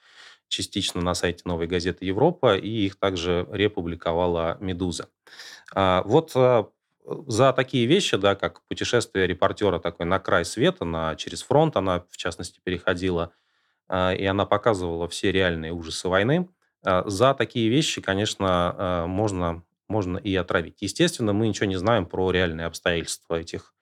частично 0.49 1.01
на 1.01 1.13
сайте 1.13 1.41
«Новой 1.45 1.67
газеты 1.67 2.05
Европа», 2.05 2.57
и 2.57 2.69
их 2.69 2.97
также 2.97 3.47
републиковала 3.51 4.57
«Медуза». 4.59 5.07
А, 5.73 6.03
вот 6.03 6.35
за 7.27 7.53
такие 7.53 7.85
вещи, 7.85 8.17
да, 8.17 8.35
как 8.35 8.61
путешествие 8.67 9.27
репортера 9.27 9.79
такой 9.79 10.05
на 10.05 10.19
край 10.19 10.45
света, 10.45 10.85
на, 10.85 11.15
через 11.15 11.43
фронт, 11.43 11.75
она, 11.75 12.05
в 12.09 12.17
частности, 12.17 12.59
переходила 12.63 13.33
и 13.93 14.25
она 14.25 14.45
показывала 14.45 15.07
все 15.07 15.31
реальные 15.31 15.71
ужасы 15.71 16.07
войны. 16.07 16.49
А, 16.83 17.07
за 17.07 17.33
такие 17.33 17.69
вещи, 17.69 18.01
конечно, 18.01 18.47
а, 18.49 19.07
можно 19.07 19.63
можно 19.89 20.17
и 20.17 20.33
отравить. 20.35 20.81
Естественно, 20.81 21.33
мы 21.33 21.47
ничего 21.47 21.67
не 21.67 21.75
знаем 21.75 22.07
про 22.07 22.31
реальные 22.31 22.65
обстоятельства 22.65 23.35
этих, 23.35 23.75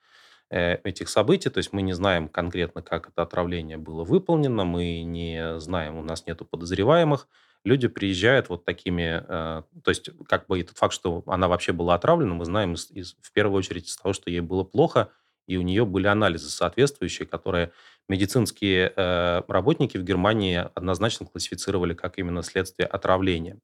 э, 0.50 0.77
этих 0.84 1.08
событий, 1.08 1.50
то 1.50 1.60
есть 1.60 1.72
мы 1.72 1.84
не 1.84 1.94
знаем 1.94 2.27
конкретно, 2.27 2.82
как 2.82 3.08
это 3.08 3.22
отравление 3.22 3.77
было 3.77 4.03
выполнено, 4.03 4.65
мы 4.65 5.03
не 5.03 5.60
знаем, 5.60 5.96
у 5.98 6.03
нас 6.03 6.25
нет 6.25 6.41
подозреваемых, 6.50 7.30
люди 7.63 7.88
приезжают 7.88 8.50
вот 8.50 8.65
такими, 8.65 9.24
то 9.27 9.63
есть 9.88 10.10
как 10.27 10.48
бы 10.48 10.60
этот 10.60 10.77
факт, 10.77 10.94
что 10.94 11.24
она 11.27 11.48
вообще 11.48 11.72
была 11.72 11.94
отравлена, 11.96 12.34
мы 12.34 12.46
знаем 12.46 12.74
из, 12.74 12.89
из, 12.91 13.15
в 13.22 13.32
первую 13.32 13.60
очередь 13.60 13.88
из 13.88 13.96
того, 13.96 14.12
что 14.12 14.30
ей 14.30 14.41
было 14.41 14.63
плохо, 14.63 15.12
и 15.48 15.58
у 15.58 15.62
нее 15.62 15.86
были 15.86 16.08
анализы 16.08 16.50
соответствующие, 16.50 17.27
которые 17.27 17.72
медицинские 18.12 18.94
э, 18.96 19.41
работники 19.48 19.98
в 19.98 20.03
Германии 20.03 20.68
однозначно 20.75 21.25
классифицировали 21.25 21.94
как 21.94 22.20
именно 22.20 22.44
следствие 22.44 22.88
отравления. 22.88 23.58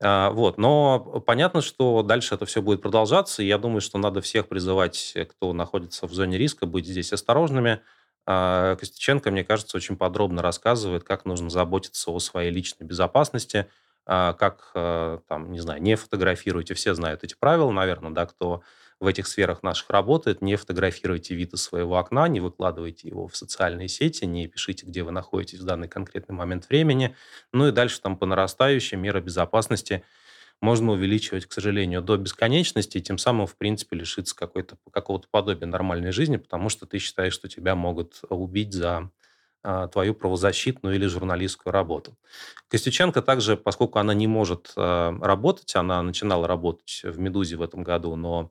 А, 0.00 0.30
вот. 0.30 0.58
Но 0.58 1.22
понятно, 1.26 1.60
что 1.60 2.02
дальше 2.02 2.34
это 2.34 2.46
все 2.46 2.62
будет 2.62 2.82
продолжаться, 2.82 3.42
я 3.42 3.58
думаю, 3.58 3.80
что 3.80 3.98
надо 3.98 4.20
всех 4.20 4.48
призывать, 4.48 5.16
кто 5.30 5.52
находится 5.52 6.06
в 6.06 6.12
зоне 6.12 6.38
риска, 6.38 6.66
быть 6.66 6.86
здесь 6.86 7.12
осторожными, 7.12 7.80
а, 8.26 8.76
Костюченко, 8.76 9.30
мне 9.30 9.42
кажется, 9.44 9.76
очень 9.76 9.96
подробно 9.96 10.42
рассказывает, 10.42 11.02
как 11.02 11.24
нужно 11.24 11.50
заботиться 11.50 12.10
о 12.10 12.18
своей 12.18 12.50
личной 12.50 12.86
безопасности, 12.86 13.68
а, 14.04 14.34
как, 14.34 14.70
э, 14.74 15.18
там, 15.28 15.50
не 15.50 15.60
знаю, 15.60 15.82
не 15.82 15.96
фотографируйте, 15.96 16.74
все 16.74 16.94
знают 16.94 17.24
эти 17.24 17.34
правила, 17.38 17.70
наверное, 17.70 18.10
да, 18.10 18.26
кто 18.26 18.62
в 19.00 19.06
этих 19.06 19.26
сферах 19.26 19.62
наших 19.62 19.90
работает, 19.90 20.42
не 20.42 20.56
фотографируйте 20.56 21.34
вид 21.34 21.54
из 21.54 21.62
своего 21.62 21.98
окна, 21.98 22.26
не 22.28 22.40
выкладывайте 22.40 23.08
его 23.08 23.28
в 23.28 23.36
социальные 23.36 23.88
сети, 23.88 24.24
не 24.24 24.48
пишите, 24.48 24.86
где 24.86 25.02
вы 25.02 25.12
находитесь 25.12 25.60
в 25.60 25.64
данный 25.64 25.88
конкретный 25.88 26.34
момент 26.34 26.68
времени. 26.68 27.14
Ну 27.52 27.68
и 27.68 27.72
дальше 27.72 28.00
там 28.00 28.16
по 28.16 28.26
нарастающей 28.26 28.96
меры 28.96 29.20
безопасности– 29.20 30.02
можно 30.60 30.92
увеличивать, 30.92 31.46
к 31.46 31.52
сожалению, 31.52 32.02
до 32.02 32.16
бесконечности, 32.16 32.98
и 32.98 33.02
тем 33.02 33.18
самым, 33.18 33.46
в 33.46 33.56
принципе, 33.56 33.96
лишиться 33.96 34.34
какой-то, 34.34 34.76
какого-то 34.90 35.28
подобия 35.30 35.68
нормальной 35.68 36.10
жизни, 36.10 36.36
потому 36.36 36.68
что 36.68 36.86
ты 36.86 36.98
считаешь, 36.98 37.32
что 37.32 37.48
тебя 37.48 37.74
могут 37.74 38.20
убить 38.28 38.72
за 38.72 39.10
а, 39.62 39.86
твою 39.88 40.14
правозащитную 40.14 40.96
или 40.96 41.06
журналистскую 41.06 41.72
работу. 41.72 42.16
Костюченко 42.68 43.22
также, 43.22 43.56
поскольку 43.56 43.98
она 43.98 44.14
не 44.14 44.26
может 44.26 44.72
а, 44.76 45.16
работать, 45.20 45.76
она 45.76 46.02
начинала 46.02 46.48
работать 46.48 47.02
в 47.04 47.18
«Медузе» 47.20 47.56
в 47.56 47.62
этом 47.62 47.84
году, 47.84 48.16
но 48.16 48.50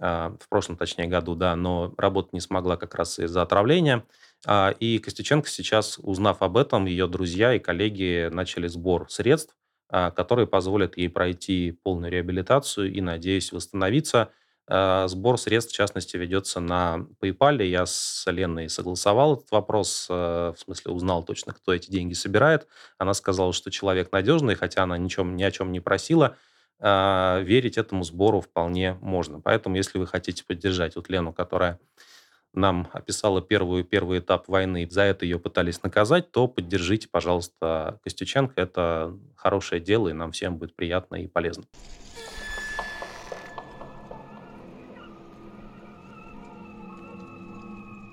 в 0.00 0.48
прошлом, 0.48 0.76
точнее, 0.76 1.06
году, 1.06 1.34
да, 1.34 1.56
но 1.56 1.92
работать 1.98 2.32
не 2.32 2.40
смогла 2.40 2.76
как 2.76 2.94
раз 2.94 3.18
из-за 3.18 3.42
отравления. 3.42 4.04
А, 4.46 4.70
и 4.78 4.98
Костюченко 4.98 5.48
сейчас, 5.48 5.98
узнав 6.00 6.42
об 6.42 6.56
этом, 6.56 6.86
ее 6.86 7.06
друзья 7.08 7.54
и 7.54 7.58
коллеги 7.58 8.28
начали 8.32 8.68
сбор 8.68 9.10
средств 9.10 9.54
а, 9.90 10.10
которые 10.10 10.46
позволят 10.46 10.96
ей 10.96 11.08
пройти 11.08 11.72
полную 11.82 12.12
реабилитацию 12.12 12.92
и, 12.92 13.00
надеюсь, 13.00 13.52
восстановиться. 13.52 14.30
А, 14.70 15.08
сбор 15.08 15.38
средств, 15.38 15.72
в 15.72 15.76
частности, 15.76 16.16
ведется 16.18 16.60
на 16.60 17.06
PayPal. 17.22 17.64
Я 17.64 17.86
с 17.86 18.24
Леной 18.30 18.68
согласовал 18.68 19.36
этот 19.36 19.50
вопрос, 19.50 20.06
а, 20.10 20.52
в 20.52 20.58
смысле 20.58 20.92
узнал 20.92 21.24
точно, 21.24 21.54
кто 21.54 21.72
эти 21.72 21.90
деньги 21.90 22.12
собирает. 22.12 22.66
Она 22.98 23.14
сказала, 23.14 23.54
что 23.54 23.70
человек 23.70 24.12
надежный, 24.12 24.56
хотя 24.56 24.82
она 24.82 24.98
ничем, 24.98 25.36
ни 25.36 25.42
о 25.42 25.50
чем 25.50 25.72
не 25.72 25.80
просила. 25.80 26.36
Верить 26.80 27.76
этому 27.76 28.04
сбору 28.04 28.40
вполне 28.40 28.94
можно. 29.00 29.40
Поэтому, 29.40 29.76
если 29.76 29.98
вы 29.98 30.06
хотите 30.06 30.44
поддержать 30.44 30.94
вот 30.94 31.08
Лену, 31.08 31.32
которая 31.32 31.80
нам 32.54 32.88
описала 32.92 33.42
первую, 33.42 33.84
первый 33.84 34.20
этап 34.20 34.48
войны, 34.48 34.86
за 34.90 35.02
это 35.02 35.24
ее 35.24 35.38
пытались 35.38 35.82
наказать, 35.82 36.30
то 36.30 36.46
поддержите, 36.48 37.08
пожалуйста, 37.10 37.98
Костюченко. 38.02 38.60
Это 38.60 39.16
хорошее 39.36 39.80
дело, 39.80 40.08
и 40.08 40.12
нам 40.12 40.32
всем 40.32 40.56
будет 40.56 40.74
приятно 40.74 41.16
и 41.16 41.26
полезно. 41.26 41.64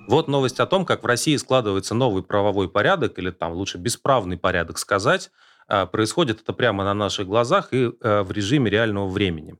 Вот 0.08 0.28
новость 0.28 0.60
о 0.60 0.66
том, 0.66 0.84
как 0.84 1.02
в 1.02 1.06
России 1.06 1.34
складывается 1.36 1.94
новый 1.94 2.22
правовой 2.22 2.68
порядок, 2.68 3.18
или 3.18 3.30
там 3.30 3.52
лучше 3.52 3.78
бесправный 3.78 4.38
порядок 4.38 4.78
сказать, 4.78 5.30
а, 5.32 5.45
происходит 5.86 6.40
это 6.42 6.52
прямо 6.52 6.84
на 6.84 6.94
наших 6.94 7.26
глазах 7.26 7.68
и 7.72 7.90
э, 8.00 8.22
в 8.22 8.30
режиме 8.30 8.70
реального 8.70 9.08
времени. 9.08 9.56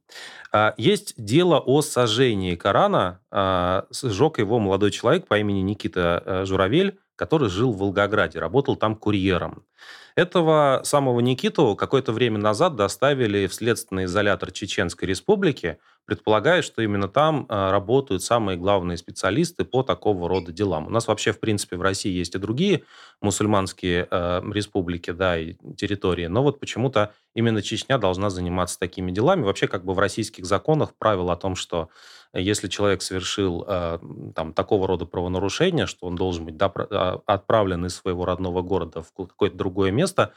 А, 0.52 0.74
есть 0.76 1.14
дело 1.16 1.58
о 1.58 1.82
сожжении 1.82 2.54
Корана. 2.54 3.20
А, 3.30 3.86
сжег 3.90 4.38
его 4.38 4.58
молодой 4.58 4.90
человек 4.90 5.26
по 5.26 5.38
имени 5.38 5.60
Никита 5.60 6.44
Журавель, 6.46 6.98
который 7.16 7.48
жил 7.48 7.72
в 7.72 7.78
Волгограде, 7.78 8.38
работал 8.38 8.76
там 8.76 8.94
курьером. 8.94 9.64
Этого 10.14 10.80
самого 10.84 11.20
Никиту 11.20 11.76
какое-то 11.76 12.12
время 12.12 12.38
назад 12.38 12.74
доставили 12.74 13.46
в 13.46 13.54
следственный 13.54 14.04
изолятор 14.04 14.50
Чеченской 14.50 15.06
Республики, 15.06 15.78
предполагая, 16.06 16.62
что 16.62 16.80
именно 16.80 17.08
там 17.08 17.46
э, 17.48 17.70
работают 17.70 18.22
самые 18.22 18.56
главные 18.56 18.96
специалисты 18.96 19.64
по 19.64 19.82
такого 19.82 20.28
рода 20.28 20.52
делам. 20.52 20.86
У 20.86 20.90
нас 20.90 21.08
вообще, 21.08 21.32
в 21.32 21.40
принципе, 21.40 21.76
в 21.76 21.82
России 21.82 22.12
есть 22.12 22.34
и 22.34 22.38
другие 22.38 22.84
мусульманские 23.20 24.08
э, 24.10 24.42
республики, 24.52 25.10
да, 25.10 25.36
и 25.36 25.54
территории, 25.76 26.26
но 26.26 26.42
вот 26.42 26.60
почему-то 26.60 27.12
именно 27.34 27.60
Чечня 27.60 27.98
должна 27.98 28.30
заниматься 28.30 28.78
такими 28.78 29.10
делами. 29.10 29.42
Вообще, 29.42 29.66
как 29.68 29.84
бы 29.84 29.92
в 29.92 29.98
российских 29.98 30.46
законах 30.46 30.94
правило 30.96 31.32
о 31.32 31.36
том, 31.36 31.56
что 31.56 31.90
если 32.32 32.68
человек 32.68 33.02
совершил 33.02 33.64
э, 33.66 33.98
там 34.34 34.52
такого 34.52 34.86
рода 34.86 35.06
правонарушение, 35.06 35.86
что 35.86 36.06
он 36.06 36.16
должен 36.16 36.44
быть 36.44 36.54
допра- 36.54 36.86
а, 36.90 37.20
отправлен 37.26 37.86
из 37.86 37.96
своего 37.96 38.24
родного 38.24 38.62
города 38.62 39.02
в 39.02 39.12
какое-то 39.12 39.56
другое 39.66 39.90
место, 39.90 40.32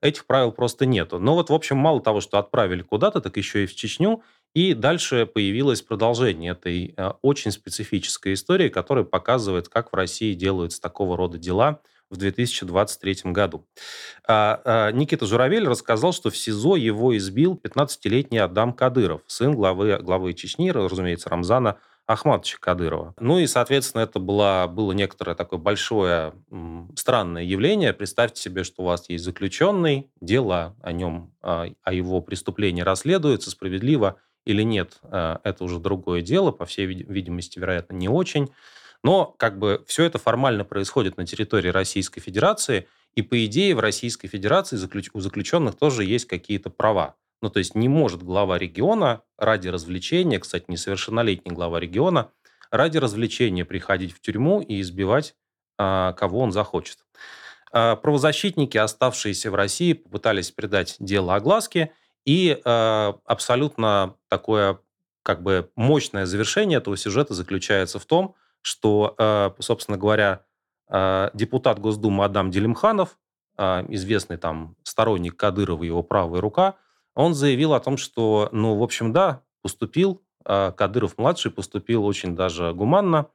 этих 0.00 0.24
правил 0.26 0.52
просто 0.52 0.86
нету. 0.86 1.18
Но 1.18 1.34
вот, 1.34 1.50
в 1.50 1.54
общем, 1.54 1.76
мало 1.76 2.00
того, 2.00 2.20
что 2.20 2.38
отправили 2.38 2.82
куда-то, 2.82 3.20
так 3.20 3.36
еще 3.36 3.64
и 3.64 3.66
в 3.66 3.74
Чечню, 3.74 4.22
и 4.54 4.74
дальше 4.74 5.26
появилось 5.26 5.82
продолжение 5.82 6.52
этой 6.52 6.94
э, 6.96 7.12
очень 7.22 7.50
специфической 7.50 8.34
истории, 8.34 8.68
которая 8.68 9.04
показывает, 9.04 9.68
как 9.68 9.92
в 9.92 9.96
России 9.96 10.34
делаются 10.34 10.80
такого 10.80 11.16
рода 11.16 11.38
дела 11.38 11.80
в 12.10 12.16
2023 12.16 13.32
году. 13.32 13.66
А, 14.26 14.62
а, 14.64 14.92
Никита 14.92 15.26
Журавель 15.26 15.68
рассказал, 15.68 16.12
что 16.12 16.30
в 16.30 16.36
СИЗО 16.36 16.76
его 16.76 17.14
избил 17.16 17.60
15-летний 17.62 18.38
Адам 18.38 18.72
Кадыров, 18.72 19.20
сын 19.26 19.54
главы, 19.54 19.98
главы 19.98 20.32
Чечни, 20.32 20.70
разумеется, 20.70 21.28
Рамзана 21.28 21.78
Ахматовича 22.08 22.58
Кадырова. 22.58 23.14
Ну 23.20 23.38
и, 23.38 23.46
соответственно, 23.46 24.02
это 24.02 24.18
было, 24.18 24.66
было 24.68 24.90
некоторое 24.92 25.36
такое 25.36 25.60
большое 25.60 26.32
странное 26.96 27.44
явление. 27.44 27.92
Представьте 27.92 28.42
себе, 28.42 28.64
что 28.64 28.82
у 28.82 28.86
вас 28.86 29.08
есть 29.08 29.24
заключенный, 29.24 30.10
дело 30.20 30.74
о 30.82 30.90
нем, 30.92 31.32
о 31.42 31.92
его 31.92 32.20
преступлении 32.20 32.82
расследуется 32.82 33.50
справедливо– 33.50 34.16
или 34.48 34.62
нет, 34.62 34.98
э, 35.02 35.36
это 35.44 35.62
уже 35.62 35.78
другое 35.78 36.22
дело, 36.22 36.52
по 36.52 36.64
всей 36.64 36.86
видимости, 36.86 37.58
вероятно, 37.58 37.92
не 37.92 38.08
очень. 38.08 38.48
Но 39.04 39.26
как 39.26 39.58
бы 39.58 39.84
все 39.86 40.04
это 40.04 40.16
формально 40.16 40.64
происходит 40.64 41.18
на 41.18 41.26
территории 41.26 41.68
Российской 41.68 42.22
Федерации, 42.22 42.88
и 43.14 43.20
по 43.20 43.44
идее 43.44 43.74
в 43.74 43.80
Российской 43.80 44.26
Федерации 44.26 44.78
у 45.12 45.20
заключенных 45.20 45.76
тоже 45.76 46.04
есть 46.04 46.24
какие-то 46.24 46.70
права. 46.70 47.14
Ну, 47.40 47.50
то 47.50 47.58
есть 47.58 47.74
не 47.74 47.88
может 47.88 48.22
глава 48.22 48.58
региона 48.58 49.22
ради 49.36 49.68
развлечения, 49.68 50.40
кстати, 50.40 50.64
несовершеннолетний 50.68 51.54
глава 51.54 51.78
региона, 51.78 52.32
ради 52.70 52.98
развлечения 52.98 53.64
приходить 53.64 54.12
в 54.12 54.20
тюрьму 54.20 54.60
и 54.60 54.80
избивать 54.80 55.34
а, 55.78 56.12
кого 56.14 56.40
он 56.40 56.52
захочет. 56.52 56.98
А, 57.72 57.96
правозащитники, 57.96 58.76
оставшиеся 58.76 59.50
в 59.50 59.54
России, 59.54 59.92
попытались 59.92 60.50
придать 60.50 60.96
дело 60.98 61.34
огласке, 61.34 61.92
и 62.24 62.60
э, 62.62 63.12
абсолютно 63.24 64.16
такое 64.28 64.80
как 65.22 65.42
бы 65.42 65.70
мощное 65.76 66.26
завершение 66.26 66.76
этого 66.76 66.94
сюжета 66.94 67.32
заключается 67.32 67.98
в 67.98 68.04
том, 68.04 68.34
что, 68.60 69.54
собственно 69.60 69.96
говоря, 69.96 70.44
депутат 71.32 71.78
Госдумы 71.78 72.24
Адам 72.24 72.50
Делимханов, 72.50 73.18
известный 73.56 74.36
там 74.36 74.76
сторонник 74.82 75.36
Кадырова, 75.36 75.84
его 75.84 76.02
правая 76.02 76.42
рука, 76.42 76.74
он 77.18 77.34
заявил 77.34 77.74
о 77.74 77.80
том, 77.80 77.96
что, 77.96 78.48
ну, 78.52 78.76
в 78.76 78.82
общем, 78.82 79.12
да, 79.12 79.42
поступил, 79.60 80.22
э, 80.44 80.70
Кадыров-младший 80.70 81.50
поступил 81.50 82.04
очень 82.04 82.36
даже 82.36 82.72
гуманно, 82.72 83.26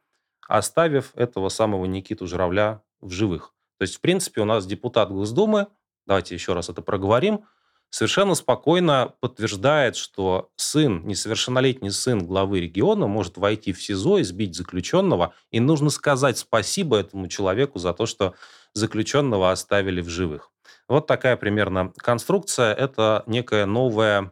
оставив 0.48 1.14
этого 1.16 1.50
самого 1.50 1.84
Никиту 1.84 2.26
Журавля 2.26 2.82
в 3.02 3.12
живых. 3.12 3.54
То 3.80 3.84
есть, 3.84 3.98
в 3.98 4.00
принципе, 4.00 4.40
у 4.40 4.46
нас 4.46 4.66
депутат 4.66 5.10
Госдумы, 5.12 5.68
давайте 6.06 6.34
еще 6.34 6.54
раз 6.54 6.70
это 6.70 6.82
проговорим, 6.82 7.44
совершенно 7.90 8.36
спокойно 8.36 9.16
подтверждает, 9.20 9.98
что 9.98 10.50
сын, 10.56 11.06
несовершеннолетний 11.06 11.92
сын 11.92 12.26
главы 12.26 12.62
региона 12.62 13.08
может 13.08 13.38
войти 13.38 13.74
в 13.74 13.84
СИЗО, 13.84 14.22
избить 14.22 14.56
заключенного, 14.56 15.34
и 15.52 15.60
нужно 15.60 15.90
сказать 15.90 16.38
спасибо 16.38 16.96
этому 16.96 17.28
человеку 17.28 17.80
за 17.80 17.94
то, 17.94 18.06
что 18.06 18.34
заключенного 18.74 19.52
оставили 19.52 20.02
в 20.02 20.10
живых. 20.10 20.52
Вот 20.88 21.08
такая 21.08 21.38
примерно 21.38 21.94
конструкция. 21.98 22.74
Это 22.74 23.24
некое 23.26 23.66
новое 23.66 24.32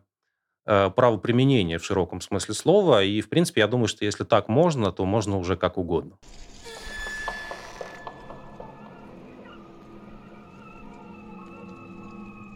э, 0.66 0.90
правоприменение 0.90 1.78
в 1.78 1.86
широком 1.86 2.22
смысле 2.22 2.54
слова. 2.54 3.04
И, 3.04 3.22
в 3.22 3.30
принципе, 3.30 3.62
я 3.62 3.68
думаю, 3.68 3.88
что 3.88 4.06
если 4.06 4.24
так 4.24 4.48
можно, 4.50 4.92
то 4.92 5.06
можно 5.06 5.38
уже 5.38 5.56
как 5.56 5.78
угодно. 5.78 6.18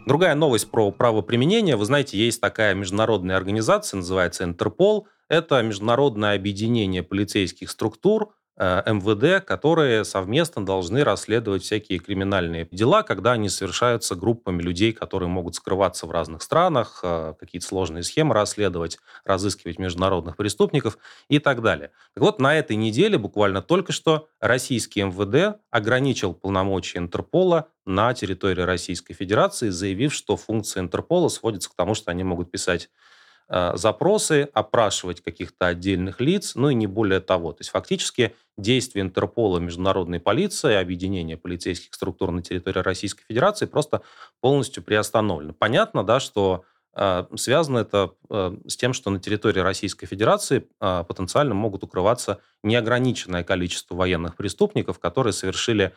Другая 0.06 0.36
новость 0.36 0.70
про 0.70 0.92
правоприменение. 0.92 1.74
Вы 1.74 1.84
знаете, 1.84 2.16
есть 2.16 2.40
такая 2.40 2.74
международная 2.74 3.36
организация, 3.36 3.98
называется 3.98 4.44
Интерпол. 4.44 5.08
Это 5.28 5.60
международное 5.62 6.36
объединение 6.36 7.02
полицейских 7.02 7.70
структур, 7.70 8.32
МВД, 8.58 9.44
которые 9.44 10.04
совместно 10.04 10.64
должны 10.64 11.04
расследовать 11.04 11.62
всякие 11.62 11.98
криминальные 11.98 12.66
дела, 12.70 13.02
когда 13.02 13.32
они 13.32 13.48
совершаются 13.48 14.14
группами 14.14 14.62
людей, 14.62 14.92
которые 14.92 15.28
могут 15.28 15.56
скрываться 15.56 16.06
в 16.06 16.10
разных 16.10 16.42
странах, 16.42 17.00
э, 17.02 17.34
какие-то 17.38 17.66
сложные 17.66 18.02
схемы 18.02 18.34
расследовать, 18.34 18.98
разыскивать 19.24 19.78
международных 19.78 20.36
преступников 20.36 20.96
и 21.28 21.38
так 21.38 21.60
далее. 21.60 21.90
Так 22.14 22.24
вот, 22.24 22.40
на 22.40 22.54
этой 22.56 22.76
неделе, 22.76 23.18
буквально 23.18 23.60
только 23.60 23.92
что, 23.92 24.28
российский 24.40 25.02
МВД 25.02 25.58
ограничил 25.70 26.32
полномочия 26.32 26.98
Интерпола 26.98 27.68
на 27.84 28.14
территории 28.14 28.62
Российской 28.62 29.12
Федерации, 29.12 29.68
заявив, 29.68 30.14
что 30.14 30.36
функция 30.36 30.82
Интерпола 30.82 31.28
сводится 31.28 31.70
к 31.70 31.74
тому, 31.74 31.94
что 31.94 32.10
они 32.10 32.24
могут 32.24 32.50
писать 32.50 32.88
Э, 32.88 33.15
запросы, 33.48 34.48
опрашивать 34.52 35.20
каких-то 35.20 35.68
отдельных 35.68 36.20
лиц, 36.20 36.56
ну 36.56 36.70
и 36.70 36.74
не 36.74 36.86
более 36.86 37.20
того. 37.20 37.52
То 37.52 37.60
есть 37.60 37.70
фактически 37.70 38.34
действия 38.58 39.02
Интерпола, 39.02 39.58
международной 39.58 40.18
полиции, 40.18 40.74
объединения 40.74 41.36
полицейских 41.36 41.94
структур 41.94 42.32
на 42.32 42.42
территории 42.42 42.80
Российской 42.80 43.24
Федерации 43.24 43.66
просто 43.66 44.02
полностью 44.40 44.82
приостановлены. 44.82 45.52
Понятно, 45.52 46.02
да, 46.02 46.18
что 46.18 46.64
э, 46.96 47.26
связано 47.36 47.78
это 47.78 48.14
э, 48.28 48.56
с 48.66 48.76
тем, 48.76 48.92
что 48.92 49.10
на 49.10 49.20
территории 49.20 49.60
Российской 49.60 50.06
Федерации 50.06 50.66
потенциально 50.80 51.54
могут 51.54 51.84
укрываться 51.84 52.40
неограниченное 52.64 53.44
количество 53.44 53.94
военных 53.94 54.34
преступников, 54.34 54.98
которые 54.98 55.32
совершили 55.32 55.92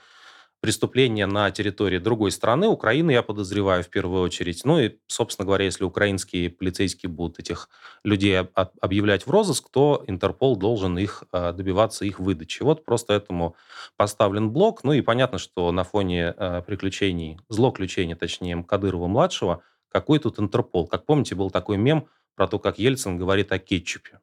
преступления 0.62 1.26
на 1.26 1.50
территории 1.52 2.00
другой 2.00 2.32
страны, 2.32 2.68
Украины, 2.68 3.12
я 3.12 3.24
подозреваю, 3.24 3.84
в 3.84 3.90
первую 3.90 4.22
очередь. 4.22 4.66
Ну 4.66 4.80
и, 4.80 4.98
собственно 5.08 5.46
говоря, 5.46 5.66
если 5.66 5.84
украинские 5.84 6.50
полицейские 6.50 7.10
будут 7.10 7.40
этих 7.40 7.70
людей 8.04 8.38
объявлять 8.82 9.26
в 9.26 9.32
розыск, 9.32 9.70
то 9.72 10.04
Интерпол 10.08 10.58
должен 10.58 10.98
их 10.98 11.24
а, 11.32 11.54
добиваться 11.54 12.06
их 12.06 12.20
выдачи. 12.20 12.62
Вот 12.64 12.84
просто 12.84 13.14
этому 13.14 13.56
поставлен 13.96 14.52
блок. 14.52 14.84
Ну 14.84 14.94
и 14.94 15.02
понятно, 15.02 15.38
что 15.38 15.72
на 15.72 15.84
фоне 15.84 16.30
а, 16.30 16.62
приключений, 16.62 17.40
злоключений, 17.48 18.16
точнее, 18.16 18.64
Кадырова-младшего, 18.64 19.62
какой 19.90 20.20
тут 20.20 20.40
Интерпол? 20.40 20.88
Как 20.88 21.06
помните, 21.06 21.36
был 21.36 21.50
такой 21.50 21.78
мем 21.78 22.08
про 22.36 22.48
то, 22.48 22.60
как 22.60 22.80
Ельцин 22.80 23.18
говорит 23.18 23.52
о 23.52 23.60
кетчупе. 23.60 24.20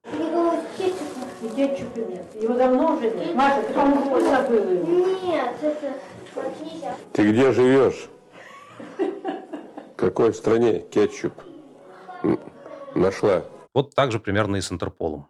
Кетчупа 1.56 1.98
нет. 2.00 2.26
Его 2.34 2.54
давно 2.54 2.96
уже 2.96 3.10
нет. 3.10 3.34
Маша, 3.34 3.62
ты, 3.62 3.72
по-моему, 3.72 4.20
забыла 4.20 4.70
его. 4.70 5.06
Нет, 5.22 5.56
это... 5.62 5.94
Ты 7.14 7.32
где 7.32 7.50
живешь? 7.50 8.08
В 8.98 9.96
какой 9.96 10.34
стране 10.34 10.80
кетчуп 10.80 11.32
нашла? 12.94 13.42
Вот 13.72 13.94
так 13.94 14.12
же 14.12 14.20
примерно 14.20 14.56
и 14.56 14.60
с 14.60 14.70
Интерполом. 14.70 15.28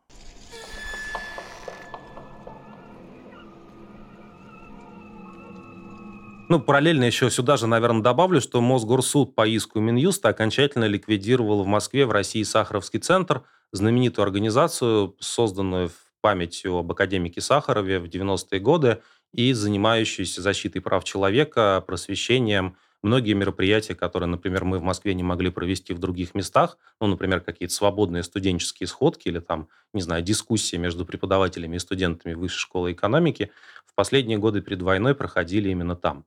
Ну, 6.48 6.60
параллельно 6.60 7.04
еще 7.04 7.30
сюда 7.30 7.56
же, 7.56 7.66
наверное, 7.66 8.02
добавлю, 8.02 8.40
что 8.40 8.60
Мосгорсуд 8.60 9.34
по 9.34 9.46
иску 9.46 9.78
Минюста 9.80 10.28
окончательно 10.28 10.86
ликвидировал 10.86 11.62
в 11.62 11.66
Москве 11.66 12.06
в 12.06 12.10
России 12.10 12.42
Сахаровский 12.42 13.00
центр, 13.00 13.42
знаменитую 13.72 14.24
организацию, 14.24 15.16
созданную 15.18 15.88
в 15.88 16.05
памятью 16.20 16.76
об 16.76 16.92
академике 16.92 17.40
Сахарове 17.40 17.98
в 17.98 18.04
90-е 18.04 18.60
годы, 18.60 19.02
и 19.32 19.52
занимающиеся 19.52 20.40
защитой 20.40 20.80
прав 20.80 21.04
человека, 21.04 21.84
просвещением. 21.86 22.76
Многие 23.02 23.34
мероприятия, 23.34 23.94
которые, 23.94 24.28
например, 24.28 24.64
мы 24.64 24.78
в 24.78 24.82
Москве 24.82 25.14
не 25.14 25.22
могли 25.22 25.50
провести 25.50 25.92
в 25.92 25.98
других 25.98 26.34
местах, 26.34 26.78
ну, 27.00 27.06
например, 27.06 27.40
какие-то 27.40 27.74
свободные 27.74 28.22
студенческие 28.22 28.86
сходки 28.86 29.28
или 29.28 29.38
там, 29.38 29.68
не 29.92 30.00
знаю, 30.00 30.22
дискуссии 30.22 30.76
между 30.76 31.04
преподавателями 31.04 31.76
и 31.76 31.78
студентами 31.78 32.34
Высшей 32.34 32.58
школы 32.58 32.92
экономики, 32.92 33.50
в 33.84 33.94
последние 33.94 34.38
годы 34.38 34.62
перед 34.62 34.82
войной 34.82 35.14
проходили 35.14 35.68
именно 35.68 35.94
там. 35.94 36.24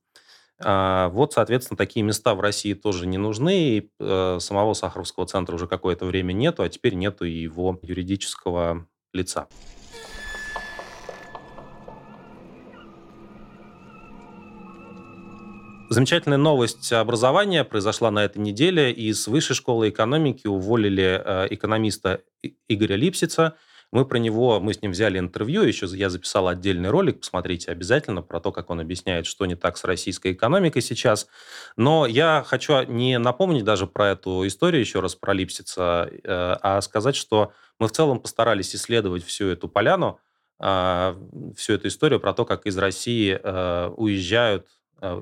А, 0.61 1.09
вот, 1.09 1.33
соответственно, 1.33 1.77
такие 1.77 2.03
места 2.03 2.35
в 2.35 2.41
России 2.41 2.73
тоже 2.73 3.07
не 3.07 3.17
нужны, 3.17 3.59
и 3.59 3.91
э, 3.99 4.37
самого 4.39 4.73
Сахаровского 4.73 5.25
центра 5.25 5.55
уже 5.55 5.67
какое-то 5.67 6.05
время 6.05 6.33
нету, 6.33 6.63
а 6.63 6.69
теперь 6.69 6.93
нету 6.93 7.25
и 7.25 7.31
его 7.31 7.79
юридического 7.81 8.87
лица. 9.13 9.47
Замечательная 15.91 16.37
новость 16.37 16.93
образования 16.93 17.63
произошла 17.63 18.11
на 18.11 18.23
этой 18.23 18.37
неделе. 18.37 18.91
Из 18.91 19.27
Высшей 19.27 19.55
школы 19.55 19.89
экономики 19.89 20.45
уволили 20.45 21.19
э, 21.25 21.47
экономиста 21.49 22.21
Игоря 22.67 22.95
Липсица. 22.95 23.55
Мы 23.91 24.05
про 24.05 24.19
него, 24.19 24.59
мы 24.59 24.75
с 24.75 24.83
ним 24.83 24.91
взяли 24.91 25.17
интервью, 25.17 25.63
еще 25.63 25.87
я 25.87 26.11
записал 26.11 26.47
отдельный 26.47 26.91
ролик, 26.91 27.21
посмотрите 27.21 27.71
обязательно 27.71 28.21
про 28.21 28.39
то, 28.39 28.51
как 28.51 28.69
он 28.69 28.79
объясняет, 28.79 29.25
что 29.25 29.47
не 29.47 29.55
так 29.55 29.77
с 29.77 29.83
российской 29.83 30.33
экономикой 30.33 30.83
сейчас. 30.83 31.25
Но 31.75 32.05
я 32.05 32.43
хочу 32.45 32.83
не 32.83 33.17
напомнить 33.17 33.63
даже 33.63 33.87
про 33.87 34.09
эту 34.09 34.45
историю 34.45 34.81
еще 34.81 34.99
раз 34.99 35.15
про 35.15 35.33
Липсица, 35.33 36.07
э, 36.11 36.19
а 36.23 36.79
сказать, 36.81 37.15
что 37.15 37.51
мы 37.79 37.87
в 37.87 37.91
целом 37.93 38.19
постарались 38.19 38.75
исследовать 38.75 39.25
всю 39.25 39.47
эту 39.47 39.67
поляну, 39.67 40.19
а, 40.59 41.17
всю 41.55 41.73
эту 41.73 41.87
историю 41.87 42.19
про 42.19 42.33
то, 42.33 42.45
как 42.45 42.67
из 42.67 42.77
России 42.77 43.39
э, 43.41 43.87
уезжают 43.95 44.67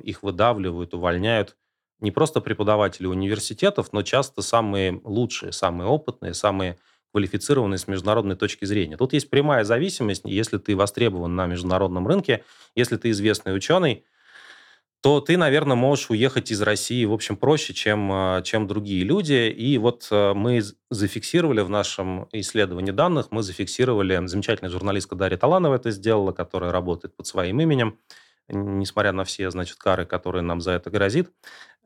их 0.03 0.23
выдавливают, 0.23 0.93
увольняют 0.93 1.55
не 1.99 2.11
просто 2.11 2.41
преподаватели 2.41 3.07
университетов, 3.07 3.91
но 3.91 4.03
часто 4.03 4.41
самые 4.41 5.01
лучшие, 5.03 5.51
самые 5.51 5.87
опытные, 5.87 6.33
самые 6.33 6.77
квалифицированные 7.11 7.77
с 7.77 7.87
международной 7.87 8.35
точки 8.35 8.65
зрения. 8.65 8.97
Тут 8.97 9.13
есть 9.13 9.29
прямая 9.29 9.63
зависимость, 9.63 10.21
если 10.25 10.57
ты 10.57 10.75
востребован 10.75 11.35
на 11.35 11.47
международном 11.47 12.07
рынке, 12.07 12.43
если 12.75 12.97
ты 12.97 13.09
известный 13.11 13.55
ученый, 13.55 14.05
то 15.01 15.21
ты, 15.21 15.37
наверное, 15.37 15.75
можешь 15.75 16.09
уехать 16.09 16.51
из 16.51 16.61
России, 16.61 17.05
в 17.05 17.13
общем, 17.13 17.37
проще, 17.37 17.73
чем, 17.73 18.11
э, 18.11 18.41
чем 18.43 18.67
другие 18.67 19.03
люди. 19.03 19.49
И 19.49 19.77
вот 19.77 20.07
э, 20.11 20.33
мы 20.33 20.61
зафиксировали 20.89 21.61
в 21.61 21.69
нашем 21.69 22.27
исследовании 22.31 22.91
данных, 22.91 23.27
мы 23.29 23.43
зафиксировали, 23.43 24.19
замечательная 24.25 24.71
журналистка 24.71 25.15
Дарья 25.15 25.37
Таланова 25.37 25.75
это 25.75 25.91
сделала, 25.91 26.31
которая 26.31 26.71
работает 26.71 27.15
под 27.15 27.27
своим 27.27 27.61
именем, 27.61 27.99
несмотря 28.49 29.11
на 29.11 29.23
все, 29.23 29.49
значит, 29.51 29.77
кары, 29.77 30.05
которые 30.05 30.41
нам 30.41 30.61
за 30.61 30.71
это 30.71 30.89
грозит. 30.89 31.31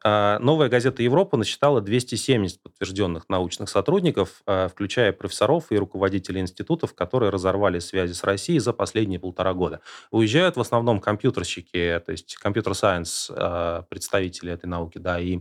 А, 0.03 0.39
новая 0.39 0.67
газета 0.67 1.03
«Европа» 1.03 1.37
насчитала 1.37 1.79
270 1.79 2.61
подтвержденных 2.61 3.29
научных 3.29 3.69
сотрудников, 3.69 4.41
а, 4.47 4.67
включая 4.67 5.13
профессоров 5.13 5.71
и 5.71 5.77
руководителей 5.77 6.41
институтов, 6.41 6.95
которые 6.95 7.29
разорвали 7.29 7.79
связи 7.79 8.13
с 8.13 8.23
Россией 8.23 8.59
за 8.59 8.73
последние 8.73 9.19
полтора 9.19 9.53
года. 9.53 9.81
Уезжают 10.09 10.57
в 10.57 10.59
основном 10.59 10.99
компьютерщики, 10.99 12.01
то 12.03 12.11
есть 12.11 12.35
компьютер-сайенс 12.35 13.31
а, 13.33 13.83
представители 13.89 14.51
этой 14.51 14.65
науки, 14.65 14.97
да, 14.97 15.19
и 15.19 15.39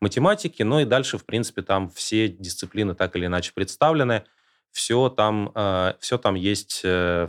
математики, 0.00 0.62
но 0.62 0.80
и 0.80 0.86
дальше, 0.86 1.18
в 1.18 1.26
принципе, 1.26 1.60
там 1.60 1.90
все 1.90 2.28
дисциплины 2.28 2.94
так 2.94 3.16
или 3.16 3.26
иначе 3.26 3.52
представлены, 3.54 4.24
все 4.70 5.10
там, 5.10 5.52
все 5.98 6.16
там 6.16 6.36
есть 6.36 6.82
э, 6.84 7.26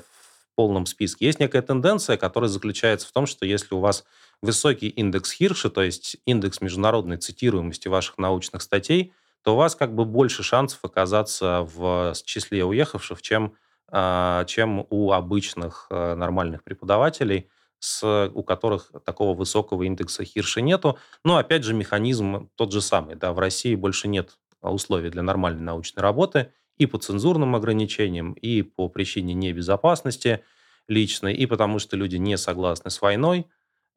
полном 0.55 0.85
списке. 0.85 1.25
Есть 1.25 1.39
некая 1.39 1.61
тенденция, 1.61 2.17
которая 2.17 2.49
заключается 2.49 3.07
в 3.07 3.11
том, 3.11 3.25
что 3.25 3.45
если 3.45 3.73
у 3.75 3.79
вас 3.79 4.03
высокий 4.41 4.89
индекс 4.89 5.31
Хирша, 5.31 5.69
то 5.69 5.81
есть 5.81 6.17
индекс 6.25 6.61
международной 6.61 7.17
цитируемости 7.17 7.87
ваших 7.87 8.17
научных 8.17 8.61
статей, 8.61 9.13
то 9.43 9.53
у 9.53 9.57
вас 9.57 9.75
как 9.75 9.95
бы 9.95 10.05
больше 10.05 10.43
шансов 10.43 10.79
оказаться 10.83 11.67
в 11.73 12.13
числе 12.25 12.63
уехавших, 12.63 13.21
чем, 13.21 13.55
а, 13.89 14.45
чем 14.45 14.85
у 14.89 15.11
обычных 15.11 15.87
э, 15.89 16.15
нормальных 16.15 16.63
преподавателей, 16.63 17.49
с, 17.79 18.29
у 18.31 18.43
которых 18.43 18.91
такого 19.03 19.35
высокого 19.35 19.83
индекса 19.83 20.23
Хирша 20.23 20.61
нету. 20.61 20.99
Но, 21.23 21.37
опять 21.37 21.63
же, 21.63 21.73
механизм 21.73 22.49
тот 22.55 22.71
же 22.71 22.81
самый. 22.81 23.15
Да, 23.15 23.33
в 23.33 23.39
России 23.39 23.73
больше 23.73 24.07
нет 24.07 24.37
условий 24.61 25.09
для 25.09 25.23
нормальной 25.23 25.63
научной 25.63 26.01
работы, 26.01 26.53
и 26.77 26.85
по 26.85 26.97
цензурным 26.97 27.55
ограничениям, 27.55 28.33
и 28.33 28.61
по 28.61 28.89
причине 28.89 29.33
небезопасности 29.33 30.43
личной, 30.87 31.33
и 31.33 31.45
потому 31.45 31.79
что 31.79 31.95
люди 31.95 32.17
не 32.17 32.37
согласны 32.37 32.89
с 32.89 33.01
войной. 33.01 33.47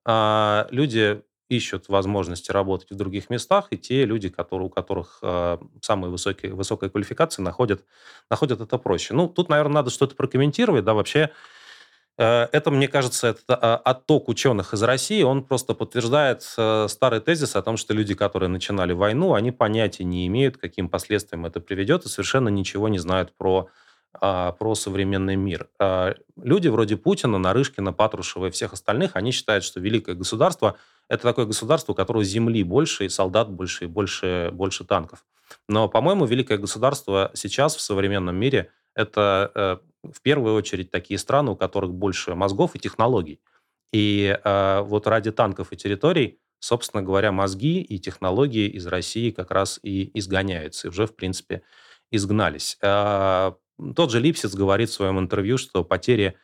А 0.07 0.67
люди 0.71 1.23
ищут 1.49 1.89
возможности 1.89 2.51
работать 2.51 2.91
в 2.91 2.97
других 2.97 3.31
местах, 3.31 3.69
и 3.71 3.79
те 3.79 4.05
люди, 4.05 4.29
которые, 4.29 4.67
у 4.67 4.71
которых 4.71 5.19
э, 5.23 5.59
самые 5.81 6.11
высокие, 6.11 6.55
высокая 6.55 6.91
квалификация, 6.91 7.43
находят, 7.43 7.85
находят 8.31 8.61
это 8.61 8.79
проще. 8.79 9.15
Ну, 9.15 9.29
тут, 9.29 9.49
наверное, 9.49 9.75
надо 9.75 9.91
что-то 9.91 10.15
прокомментировать. 10.15 10.85
Да, 10.85 10.95
вообще 10.95 11.31
это, 12.23 12.71
мне 12.71 12.87
кажется, 12.87 13.29
это 13.29 13.57
а, 13.57 13.77
отток 13.77 14.29
ученых 14.29 14.73
из 14.73 14.83
России, 14.83 15.23
он 15.23 15.43
просто 15.43 15.75
подтверждает 15.75 16.45
э, 16.57 16.87
старый 16.89 17.21
тезис 17.21 17.57
о 17.57 17.63
том, 17.63 17.77
что 17.77 17.93
люди, 17.93 18.15
которые 18.15 18.49
начинали 18.49 18.93
войну, 18.93 19.35
они 19.35 19.51
понятия 19.51 20.05
не 20.05 20.27
имеют, 20.29 20.57
каким 20.57 20.89
последствиям 20.89 21.45
это 21.45 21.61
приведет, 21.61 22.05
и 22.05 22.09
совершенно 22.09 22.49
ничего 22.49 22.89
не 22.89 22.99
знают 22.99 23.37
про 23.37 23.69
а, 24.21 24.53
про 24.53 24.75
современный 24.75 25.35
мир. 25.35 25.69
А, 25.79 26.15
люди 26.41 26.69
вроде 26.69 26.97
Путина, 26.97 27.39
Нарышкина, 27.39 27.93
Патрушева 27.93 28.47
и 28.47 28.51
всех 28.51 28.73
остальных, 28.73 29.13
они 29.15 29.33
считают, 29.33 29.65
что 29.65 29.81
великое 29.81 30.15
государство– 30.15 30.77
это 31.09 31.23
такое 31.25 31.47
государство, 31.47 31.93
у 31.93 31.95
которого 31.97 32.23
земли 32.23 32.63
больше, 32.63 33.07
и 33.07 33.09
солдат 33.09 33.51
больше, 33.51 33.85
и 33.85 33.87
больше, 33.89 34.51
больше 34.53 34.85
танков. 34.85 35.25
Но, 35.69 35.89
по-моему, 35.89 36.27
великое 36.27 36.59
государство 36.59 37.33
сейчас 37.35 37.75
в 37.75 37.81
современном 37.81 38.37
мире– 38.37 38.71
это 38.95 39.51
э, 39.55 39.77
в 40.13 40.21
первую 40.23 40.55
очередь 40.55 40.91
такие 40.91 41.19
страны, 41.19 41.53
у 41.53 41.57
которых 41.57 41.93
больше 41.93 42.35
мозгов 42.35 42.75
и 42.75 42.79
технологий. 42.79 43.41
И 43.93 44.39
э, 44.43 44.81
вот 44.83 45.07
ради 45.07 45.31
танков 45.31 45.73
и 45.73 45.77
территорий, 45.77 46.41
собственно 46.59 47.03
говоря, 47.03 47.31
мозги 47.31 47.81
и 47.81 47.99
технологии 47.99 48.69
из 48.69 48.87
России 48.87 49.31
как 49.31 49.51
раз 49.51 49.79
и 49.83 50.11
изгоняются, 50.19 50.89
и 50.89 50.91
уже, 50.91 51.07
в 51.07 51.15
принципе, 51.15 51.63
изгнались. 52.11 52.79
А, 52.83 53.57
тот 53.95 54.11
же 54.11 54.21
Липсиц 54.21 54.55
говорит 54.55 54.89
в 54.89 54.95
своем 54.95 55.19
интервью, 55.19 55.59
что 55.59 55.85
потери 55.85 56.37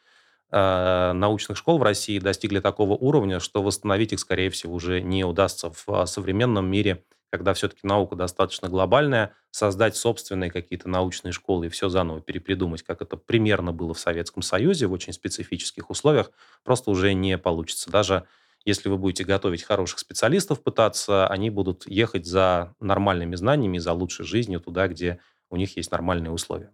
э, 0.52 1.12
научных 1.12 1.56
школ 1.56 1.78
в 1.78 1.82
России 1.82 2.18
достигли 2.18 2.60
такого 2.60 2.92
уровня, 2.92 3.40
что 3.40 3.62
восстановить 3.62 4.12
их, 4.12 4.20
скорее 4.20 4.50
всего, 4.50 4.74
уже 4.74 5.00
не 5.00 5.24
удастся 5.24 5.72
в 5.86 6.06
современном 6.06 6.70
мире, 6.70 7.04
когда 7.30 7.54
все-таки 7.54 7.86
наука 7.86 8.16
достаточно 8.16 8.68
глобальная, 8.68 9.34
создать 9.50 9.96
собственные 9.96 10.50
какие-то 10.50 10.88
научные 10.88 11.32
школы 11.32 11.66
и 11.66 11.68
все 11.68 11.88
заново 11.88 12.20
перепридумать, 12.20 12.82
как 12.82 13.02
это 13.02 13.16
примерно 13.16 13.72
было 13.72 13.94
в 13.94 14.00
Советском 14.00 14.42
Союзе 14.42 14.86
в 14.86 14.92
очень 14.92 15.12
специфических 15.12 15.90
условиях, 15.90 16.30
просто 16.64 16.90
уже 16.90 17.12
не 17.14 17.38
получится. 17.38 17.90
Даже 17.90 18.24
если 18.64 18.88
вы 18.88 18.98
будете 18.98 19.24
готовить 19.24 19.62
хороших 19.62 20.00
специалистов, 20.00 20.62
пытаться, 20.62 21.26
они 21.28 21.50
будут 21.50 21.88
ехать 21.88 22.26
за 22.26 22.74
нормальными 22.80 23.36
знаниями, 23.36 23.78
за 23.78 23.92
лучшей 23.92 24.26
жизнью 24.26 24.60
туда, 24.60 24.88
где 24.88 25.20
у 25.50 25.56
них 25.56 25.76
есть 25.76 25.90
нормальные 25.90 26.32
условия. 26.32 26.70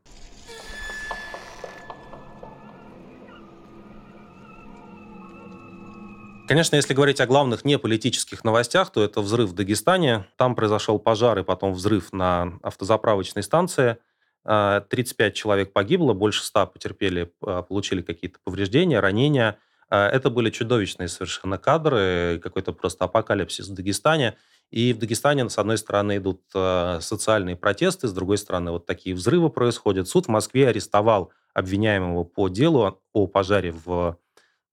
Конечно, 6.48 6.76
если 6.76 6.94
говорить 6.94 7.20
о 7.20 7.26
главных 7.26 7.64
неполитических 7.64 8.44
новостях, 8.44 8.90
то 8.90 9.02
это 9.02 9.20
взрыв 9.20 9.50
в 9.50 9.52
Дагестане. 9.52 10.26
Там 10.37 10.54
произошел 10.54 11.00
пожар 11.00 11.40
и 11.40 11.42
потом 11.42 11.72
взрыв 11.72 12.12
на 12.12 12.59
автозаправочной 12.62 13.42
станции. 13.42 13.98
35 14.44 15.18
а, 15.18 15.30
человек 15.32 15.72
погибло, 15.72 16.12
больше 16.12 16.44
100 16.44 16.68
потерпели, 16.68 17.32
а, 17.44 17.62
получили 17.62 18.00
какие-то 18.00 18.38
повреждения, 18.44 19.00
ранения. 19.00 19.59
А, 19.90 20.09
это 20.09 20.30
были 20.30 20.50
чудовищные 20.50 21.09
совершенно 21.09 21.59
кадры, 21.59 22.38
какой-то 22.40 22.72
просто 22.72 23.06
апокалипсис 23.06 23.66
в 23.68 23.74
Дагестане. 23.74 24.37
И 24.70 24.92
в 24.92 24.98
Дагестане, 24.98 25.48
с 25.50 25.59
одной 25.59 25.78
стороны, 25.78 26.18
идут 26.18 26.42
социальные 26.52 27.56
протесты, 27.56 28.06
с 28.09 28.12
другой 28.12 28.38
стороны, 28.38 28.70
вот 28.70 28.87
такие 28.87 29.16
взрывы 29.16 29.50
происходят. 29.50 30.09
Суд 30.09 30.26
в 30.26 30.28
Москве 30.28 30.68
арестовал 30.68 31.32
обвиняемого 31.54 32.22
по 32.22 32.48
делу 32.48 33.00
о 33.12 33.26
пожаре 33.26 33.72
в 33.85 34.16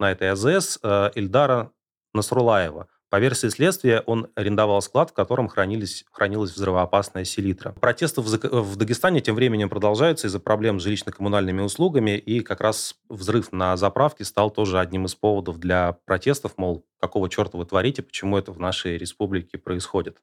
на 0.04 0.12
этой 0.12 0.32
АЗС 0.32 0.80
э, 0.84 1.12
Ильдара 1.16 1.72
Насрулаева. 2.14 2.88
По 3.10 3.20
версии 3.20 3.48
следствия, 3.48 4.02
он 4.06 4.28
арендовал 4.36 4.82
склад, 4.82 5.12
в 5.12 5.14
котором 5.14 5.48
хранились, 5.48 6.04
хранилась 6.12 6.52
взрывоопасная 6.52 7.24
селитра. 7.24 7.72
Протесты 7.80 8.22
в, 8.22 8.26
в 8.26 8.76
Дагестане 8.76 9.22
тем 9.22 9.36
временем 9.36 9.70
продолжаются 9.70 10.28
из-за 10.28 10.40
проблем 10.40 10.80
с 10.80 10.86
жилищно-коммунальными 10.86 11.62
услугами, 11.62 12.18
и 12.18 12.42
как 12.42 12.60
раз 12.60 12.96
взрыв 13.08 13.52
на 13.54 13.78
заправке 13.78 14.26
стал 14.26 14.50
тоже 14.52 14.80
одним 14.80 15.06
из 15.06 15.16
поводов 15.16 15.58
для 15.60 15.94
протестов, 16.06 16.58
мол, 16.58 16.86
какого 17.00 17.30
черта 17.30 17.58
вы 17.58 17.66
творите, 17.66 18.02
почему 18.02 18.38
это 18.38 18.52
в 18.52 18.60
нашей 18.60 18.98
республике 18.98 19.58
происходит. 19.58 20.18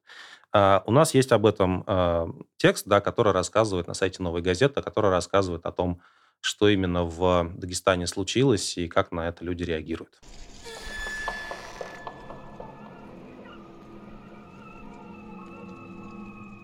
Uh, 0.53 0.81
у 0.85 0.91
нас 0.91 1.13
есть 1.13 1.31
об 1.31 1.45
этом 1.45 1.83
uh, 1.87 2.29
текст, 2.57 2.85
да, 2.85 2.99
который 2.99 3.31
рассказывает 3.31 3.87
на 3.87 3.93
сайте 3.93 4.21
«Новой 4.21 4.41
газеты», 4.41 4.81
который 4.81 5.09
рассказывает 5.09 5.65
о 5.65 5.71
том, 5.71 6.01
что 6.41 6.67
именно 6.67 7.03
в 7.03 7.51
Дагестане 7.55 8.07
случилось 8.07 8.77
и 8.77 8.87
как 8.87 9.11
на 9.11 9.29
это 9.29 9.45
люди 9.45 9.63
реагируют. 9.63 10.19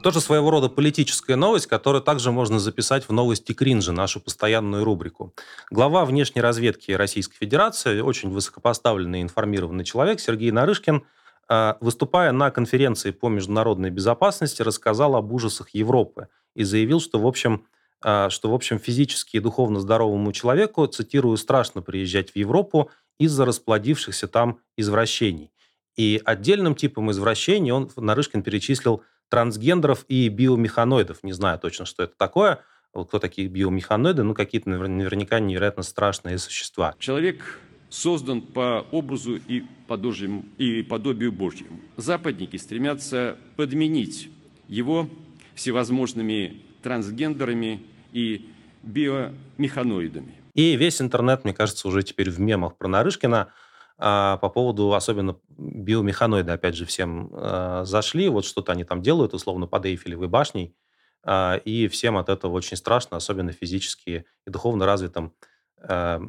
Тоже 0.04 0.22
своего 0.22 0.52
рода 0.52 0.70
политическая 0.70 1.36
новость, 1.36 1.68
которую 1.68 2.02
также 2.02 2.32
можно 2.32 2.60
записать 2.60 3.10
в 3.10 3.12
новости 3.12 3.54
кринжа, 3.54 3.92
нашу 3.92 4.20
постоянную 4.20 4.84
рубрику. 4.84 5.34
Глава 5.72 6.06
внешней 6.06 6.42
разведки 6.42 6.92
Российской 6.92 7.36
Федерации, 7.36 8.00
очень 8.00 8.30
высокопоставленный 8.30 9.20
и 9.20 9.24
информированный 9.24 9.84
человек 9.84 10.20
Сергей 10.20 10.52
Нарышкин, 10.52 11.04
э, 11.50 11.74
выступая 11.82 12.32
на 12.32 12.52
конференции 12.52 13.12
по 13.12 13.28
международной 13.28 13.90
безопасности, 13.90 14.62
рассказал 14.62 15.16
об 15.16 15.34
ужасах 15.34 15.72
Европы 15.72 16.30
и 16.56 16.64
заявил, 16.64 17.02
что, 17.02 17.20
в 17.20 17.28
общем, 17.28 17.66
что, 18.00 18.50
в 18.50 18.54
общем, 18.54 18.80
физически 18.80 19.38
и 19.38 19.40
духовно 19.40 19.80
здоровому 19.80 20.32
человеку, 20.32 20.86
цитирую, 20.86 21.38
страшно 21.38 21.82
приезжать 21.82 22.32
в 22.32 22.36
Европу 22.36 22.92
из-за 23.20 23.46
расплодившихся 23.46 24.28
там 24.28 24.60
извращений. 24.76 25.52
И 25.96 26.22
отдельным 26.24 26.76
типом 26.76 27.10
извращений 27.12 27.72
он, 27.72 27.90
Нарышкин, 27.96 28.44
перечислил 28.44 29.04
трансгендеров 29.30 30.06
и 30.08 30.30
биомеханоидов. 30.30 31.24
Не 31.24 31.34
знаю 31.34 31.60
точно, 31.60 31.86
что 31.86 32.04
это 32.04 32.14
такое. 32.16 32.60
Вот 32.94 33.08
кто 33.08 33.20
такие 33.20 33.48
биомеханоиды? 33.48 34.24
Ну, 34.24 34.34
какие-то 34.34 34.70
наверняка 34.70 35.40
невероятно 35.40 35.84
страшные 35.84 36.38
существа. 36.38 36.96
Человек 37.00 37.60
создан 37.90 38.42
по 38.42 38.86
образу 38.92 39.36
и 39.36 39.64
подобию, 39.88 40.46
и 40.58 40.84
подобию 40.84 41.32
Божьему. 41.32 41.80
Западники 41.96 42.58
стремятся 42.58 43.38
подменить 43.56 44.30
его 44.68 45.10
всевозможными 45.56 46.62
трансгендерами 46.82 47.84
и 48.14 48.50
биомеханоидами. 48.84 50.36
И 50.54 50.76
весь 50.76 51.02
интернет, 51.02 51.44
мне 51.44 51.54
кажется, 51.54 51.88
уже 51.88 52.04
теперь 52.04 52.30
в 52.30 52.40
мемах 52.40 52.78
про 52.78 52.88
Нарышкина 52.88 53.52
а, 54.00 54.38
по 54.38 54.50
поводу 54.50 54.94
особенно 54.94 55.38
биомеханоида, 55.58 56.54
опять 56.54 56.76
же, 56.76 56.86
всем 56.86 57.30
а, 57.34 57.84
зашли. 57.86 58.30
Вот 58.30 58.46
что-то 58.46 58.72
они 58.72 58.84
там 58.84 59.02
делают, 59.02 59.34
условно, 59.34 59.68
под 59.68 59.86
Эйфелевой 59.86 60.28
башней. 60.28 60.76
А, 61.24 61.56
и 61.56 61.88
всем 61.88 62.18
от 62.18 62.30
этого 62.30 62.54
очень 62.54 62.78
страшно, 62.78 63.18
особенно 63.18 63.52
физически 63.52 64.26
и 64.46 64.50
духовно 64.50 64.86
развитым 64.86 65.34
а, 65.80 66.22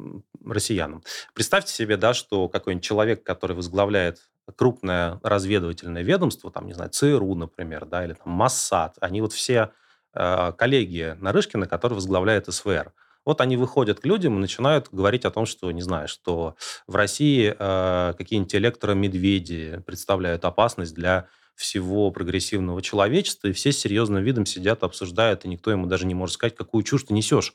россиянам. 0.45 1.03
Представьте 1.33 1.73
себе, 1.73 1.97
да, 1.97 2.13
что 2.13 2.49
какой-нибудь 2.49 2.83
человек, 2.83 3.23
который 3.23 3.55
возглавляет 3.55 4.19
крупное 4.55 5.19
разведывательное 5.23 6.03
ведомство, 6.03 6.51
там, 6.51 6.65
не 6.65 6.73
знаю, 6.73 6.89
ЦРУ, 6.89 7.35
например, 7.35 7.85
да, 7.85 8.03
или 8.03 8.13
там 8.13 8.33
Моссад, 8.33 8.97
они 8.99 9.21
вот 9.21 9.33
все 9.33 9.71
коллеги 10.13 11.15
Нарышкина, 11.19 11.67
который 11.67 11.93
возглавляет 11.93 12.53
СВР. 12.53 12.93
Вот 13.25 13.41
они 13.41 13.57
выходят 13.57 13.99
к 13.99 14.05
людям 14.05 14.37
и 14.37 14.41
начинают 14.41 14.87
говорить 14.91 15.25
о 15.25 15.31
том, 15.31 15.45
что, 15.45 15.71
не 15.71 15.81
знаю, 15.81 16.07
что 16.07 16.55
в 16.87 16.95
России 16.95 17.55
э, 17.57 18.13
какие-нибудь 18.17 18.55
электромедведи 18.55 19.83
представляют 19.85 20.45
опасность 20.45 20.95
для 20.95 21.27
всего 21.55 22.09
прогрессивного 22.09 22.81
человечества, 22.81 23.49
и 23.49 23.51
все 23.51 23.71
с 23.71 23.77
серьезным 23.77 24.23
видом 24.23 24.45
сидят, 24.45 24.83
обсуждают, 24.83 25.43
и 25.43 25.49
никто 25.49 25.69
ему 25.71 25.85
даже 25.85 26.05
не 26.05 26.15
может 26.15 26.35
сказать, 26.35 26.55
какую 26.55 26.83
чушь 26.83 27.03
ты 27.03 27.13
несешь. 27.13 27.53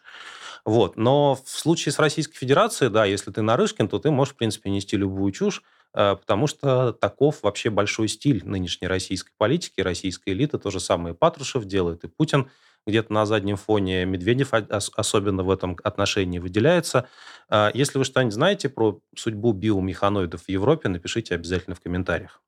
Вот. 0.64 0.97
Но 0.97 1.35
в 1.35 1.49
случае 1.49 1.93
с 1.93 1.99
Российской 1.99 2.37
Федерацией, 2.37 2.90
да, 2.90 3.05
если 3.05 3.31
ты 3.31 3.43
Нарышкин, 3.43 3.88
то 3.88 3.99
ты 3.99 4.11
можешь, 4.11 4.35
в 4.35 4.37
принципе, 4.37 4.71
нести 4.71 4.97
любую 4.97 5.33
чушь, 5.33 5.62
э, 5.62 5.74
потому 5.95 6.47
что 6.47 6.93
таков 6.93 7.43
вообще 7.43 7.71
большой 7.71 8.09
стиль 8.09 8.43
нынешней 8.45 8.89
российской 8.89 9.33
политики, 9.39 9.81
российской 9.81 10.31
элиты. 10.31 10.59
То 10.59 10.71
же 10.71 10.81
самое 10.81 11.15
Патрушев 11.15 11.65
делает, 11.65 12.05
и 12.05 12.09
Путин 12.09 12.51
где-то 12.87 13.13
на 13.13 13.27
заднем 13.27 13.57
фоне. 13.57 14.05
Медведев 14.05 14.53
особенно 14.53 15.43
в 15.43 15.51
этом 15.51 15.77
отношении 15.83 16.39
выделяется. 16.39 17.09
Э, 17.49 17.71
если 17.73 17.99
вы 17.99 18.05
что-нибудь 18.05 18.35
знаете 18.35 18.69
про 18.69 19.01
судьбу 19.17 19.53
биомеханоидов 19.53 20.43
в 20.43 20.49
Европе, 20.49 20.89
напишите 20.89 21.35
обязательно 21.35 21.75
в 21.75 21.81
комментариях. 21.81 22.43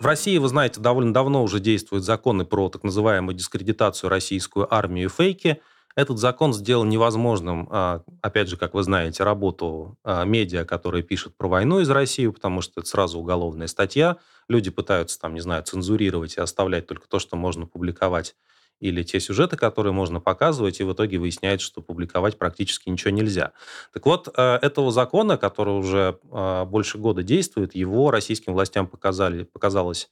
В 0.00 0.06
России, 0.06 0.38
вы 0.38 0.46
знаете, 0.46 0.80
довольно 0.80 1.12
давно 1.12 1.42
уже 1.42 1.58
действуют 1.58 2.04
законы 2.04 2.44
про 2.44 2.68
так 2.68 2.84
называемую 2.84 3.34
дискредитацию 3.34 4.08
российскую 4.08 4.72
армию 4.72 5.06
и 5.06 5.12
фейки. 5.12 5.60
Этот 5.96 6.18
закон 6.18 6.52
сделал 6.52 6.84
невозможным, 6.84 7.68
а, 7.70 8.02
опять 8.22 8.48
же, 8.48 8.56
как 8.56 8.74
вы 8.74 8.82
знаете, 8.82 9.24
работу 9.24 9.98
а, 10.04 10.24
медиа, 10.24 10.64
которые 10.64 11.02
пишут 11.02 11.36
про 11.36 11.48
войну 11.48 11.80
из 11.80 11.90
России, 11.90 12.28
потому 12.28 12.60
что 12.60 12.80
это 12.80 12.88
сразу 12.88 13.18
уголовная 13.18 13.66
статья. 13.66 14.18
Люди 14.48 14.70
пытаются, 14.70 15.18
там, 15.18 15.34
не 15.34 15.40
знаю, 15.40 15.64
цензурировать 15.64 16.36
и 16.36 16.40
оставлять 16.40 16.86
только 16.86 17.08
то, 17.08 17.18
что 17.18 17.36
можно 17.36 17.66
публиковать 17.66 18.36
или 18.80 19.02
те 19.02 19.18
сюжеты, 19.20 19.56
которые 19.56 19.92
можно 19.92 20.20
показывать, 20.20 20.80
и 20.80 20.84
в 20.84 20.92
итоге 20.92 21.18
выясняется, 21.18 21.66
что 21.66 21.82
публиковать 21.82 22.38
практически 22.38 22.88
ничего 22.88 23.10
нельзя. 23.10 23.52
Так 23.92 24.06
вот, 24.06 24.28
э, 24.36 24.58
этого 24.62 24.92
закона, 24.92 25.36
который 25.36 25.76
уже 25.76 26.18
э, 26.30 26.64
больше 26.64 26.98
года 26.98 27.22
действует, 27.22 27.74
его 27.74 28.10
российским 28.10 28.52
властям 28.52 28.86
показали, 28.86 29.42
показалось 29.44 30.10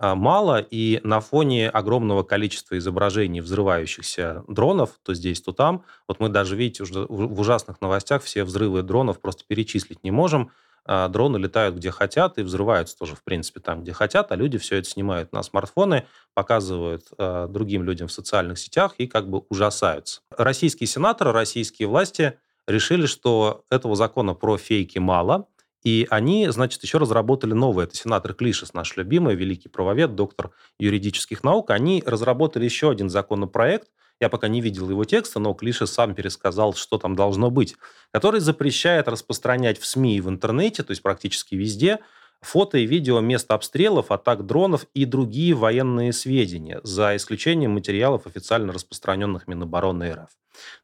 мало, 0.00 0.58
и 0.60 1.00
на 1.02 1.20
фоне 1.20 1.68
огромного 1.68 2.22
количества 2.22 2.78
изображений 2.78 3.40
взрывающихся 3.40 4.44
дронов, 4.48 4.90
то 5.02 5.14
здесь, 5.14 5.40
то 5.40 5.52
там, 5.52 5.84
вот 6.06 6.20
мы 6.20 6.28
даже, 6.28 6.56
видите, 6.56 6.84
уже 6.84 7.06
в 7.08 7.40
ужасных 7.40 7.80
новостях 7.80 8.22
все 8.22 8.44
взрывы 8.44 8.82
дронов 8.82 9.20
просто 9.20 9.44
перечислить 9.46 10.04
не 10.04 10.10
можем, 10.10 10.50
а, 10.90 11.08
дроны 11.08 11.36
летают 11.36 11.76
где 11.76 11.90
хотят 11.90 12.38
и 12.38 12.42
взрываются 12.42 12.96
тоже, 12.96 13.14
в 13.14 13.22
принципе, 13.22 13.60
там, 13.60 13.82
где 13.82 13.92
хотят, 13.92 14.32
а 14.32 14.36
люди 14.36 14.56
все 14.56 14.76
это 14.76 14.88
снимают 14.88 15.32
на 15.32 15.42
смартфоны, 15.42 16.06
показывают 16.32 17.08
э, 17.18 17.46
другим 17.50 17.82
людям 17.82 18.08
в 18.08 18.12
социальных 18.12 18.58
сетях 18.58 18.94
и 18.96 19.06
как 19.06 19.28
бы 19.28 19.40
ужасаются. 19.50 20.22
Российские 20.34 20.86
сенаторы, 20.86 21.32
российские 21.32 21.88
власти 21.88 22.38
решили, 22.66 23.04
что 23.04 23.64
этого 23.70 23.96
закона 23.96 24.32
про 24.32 24.56
фейки 24.56 24.98
мало, 24.98 25.48
и 25.84 26.06
они, 26.10 26.48
значит, 26.48 26.82
еще 26.82 26.98
разработали 26.98 27.52
новое. 27.52 27.84
Это 27.84 27.96
сенатор 27.96 28.34
Клишес, 28.34 28.74
наш 28.74 28.96
любимый, 28.96 29.36
великий 29.36 29.68
правовед, 29.68 30.14
доктор 30.14 30.50
юридических 30.78 31.44
наук. 31.44 31.70
Они 31.70 32.02
разработали 32.04 32.64
еще 32.64 32.90
один 32.90 33.10
законопроект, 33.10 33.88
я 34.20 34.28
пока 34.28 34.48
не 34.48 34.60
видел 34.60 34.90
его 34.90 35.04
текста, 35.04 35.38
но 35.38 35.54
Клише 35.54 35.86
сам 35.86 36.14
пересказал, 36.14 36.74
что 36.74 36.98
там 36.98 37.14
должно 37.14 37.50
быть, 37.50 37.76
который 38.10 38.40
запрещает 38.40 39.06
распространять 39.06 39.78
в 39.78 39.86
СМИ 39.86 40.16
и 40.16 40.20
в 40.20 40.28
интернете, 40.28 40.82
то 40.82 40.90
есть 40.90 41.02
практически 41.02 41.54
везде, 41.54 42.00
фото 42.40 42.78
и 42.78 42.86
видео 42.86 43.20
мест 43.20 43.50
обстрелов, 43.50 44.10
атак 44.10 44.44
дронов 44.44 44.86
и 44.92 45.04
другие 45.04 45.54
военные 45.54 46.12
сведения, 46.12 46.80
за 46.82 47.14
исключением 47.16 47.72
материалов, 47.72 48.26
официально 48.26 48.72
распространенных 48.72 49.46
Минобороны 49.46 50.12
РФ. 50.12 50.30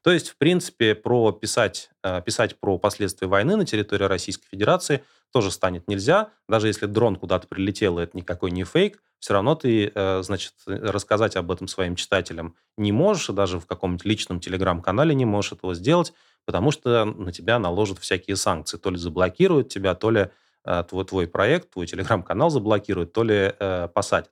То 0.03 0.11
есть, 0.11 0.29
в 0.29 0.37
принципе, 0.37 0.95
про 0.95 1.31
писать, 1.31 1.89
э, 2.03 2.21
писать 2.21 2.59
про 2.59 2.77
последствия 2.77 3.27
войны 3.27 3.55
на 3.55 3.65
территории 3.65 4.05
Российской 4.05 4.47
Федерации 4.47 5.03
тоже 5.31 5.51
станет 5.51 5.87
нельзя. 5.87 6.29
Даже 6.47 6.67
если 6.67 6.85
дрон 6.85 7.15
куда-то 7.15 7.47
прилетел, 7.47 7.99
это 7.99 8.15
никакой 8.15 8.51
не 8.51 8.63
фейк, 8.63 9.01
все 9.19 9.33
равно 9.33 9.55
ты, 9.55 9.91
э, 9.93 10.21
значит, 10.23 10.53
рассказать 10.67 11.35
об 11.35 11.51
этом 11.51 11.67
своим 11.67 11.95
читателям 11.95 12.55
не 12.77 12.91
можешь, 12.91 13.29
и 13.29 13.33
даже 13.33 13.59
в 13.59 13.65
каком-нибудь 13.65 14.05
личном 14.05 14.39
телеграм-канале 14.39 15.15
не 15.15 15.25
можешь 15.25 15.53
этого 15.53 15.73
сделать, 15.73 16.13
потому 16.45 16.71
что 16.71 17.05
на 17.05 17.31
тебя 17.31 17.57
наложат 17.57 17.99
всякие 17.99 18.35
санкции. 18.35 18.77
То 18.77 18.91
ли 18.91 18.97
заблокируют 18.97 19.69
тебя, 19.69 19.95
то 19.95 20.11
ли 20.11 20.29
э, 20.63 20.83
твой, 20.87 21.05
твой 21.05 21.27
проект, 21.27 21.71
твой 21.71 21.87
телеграм-канал 21.87 22.49
заблокируют, 22.51 23.13
то 23.13 23.23
ли 23.23 23.51
э, 23.57 23.87
посадят. 23.93 24.29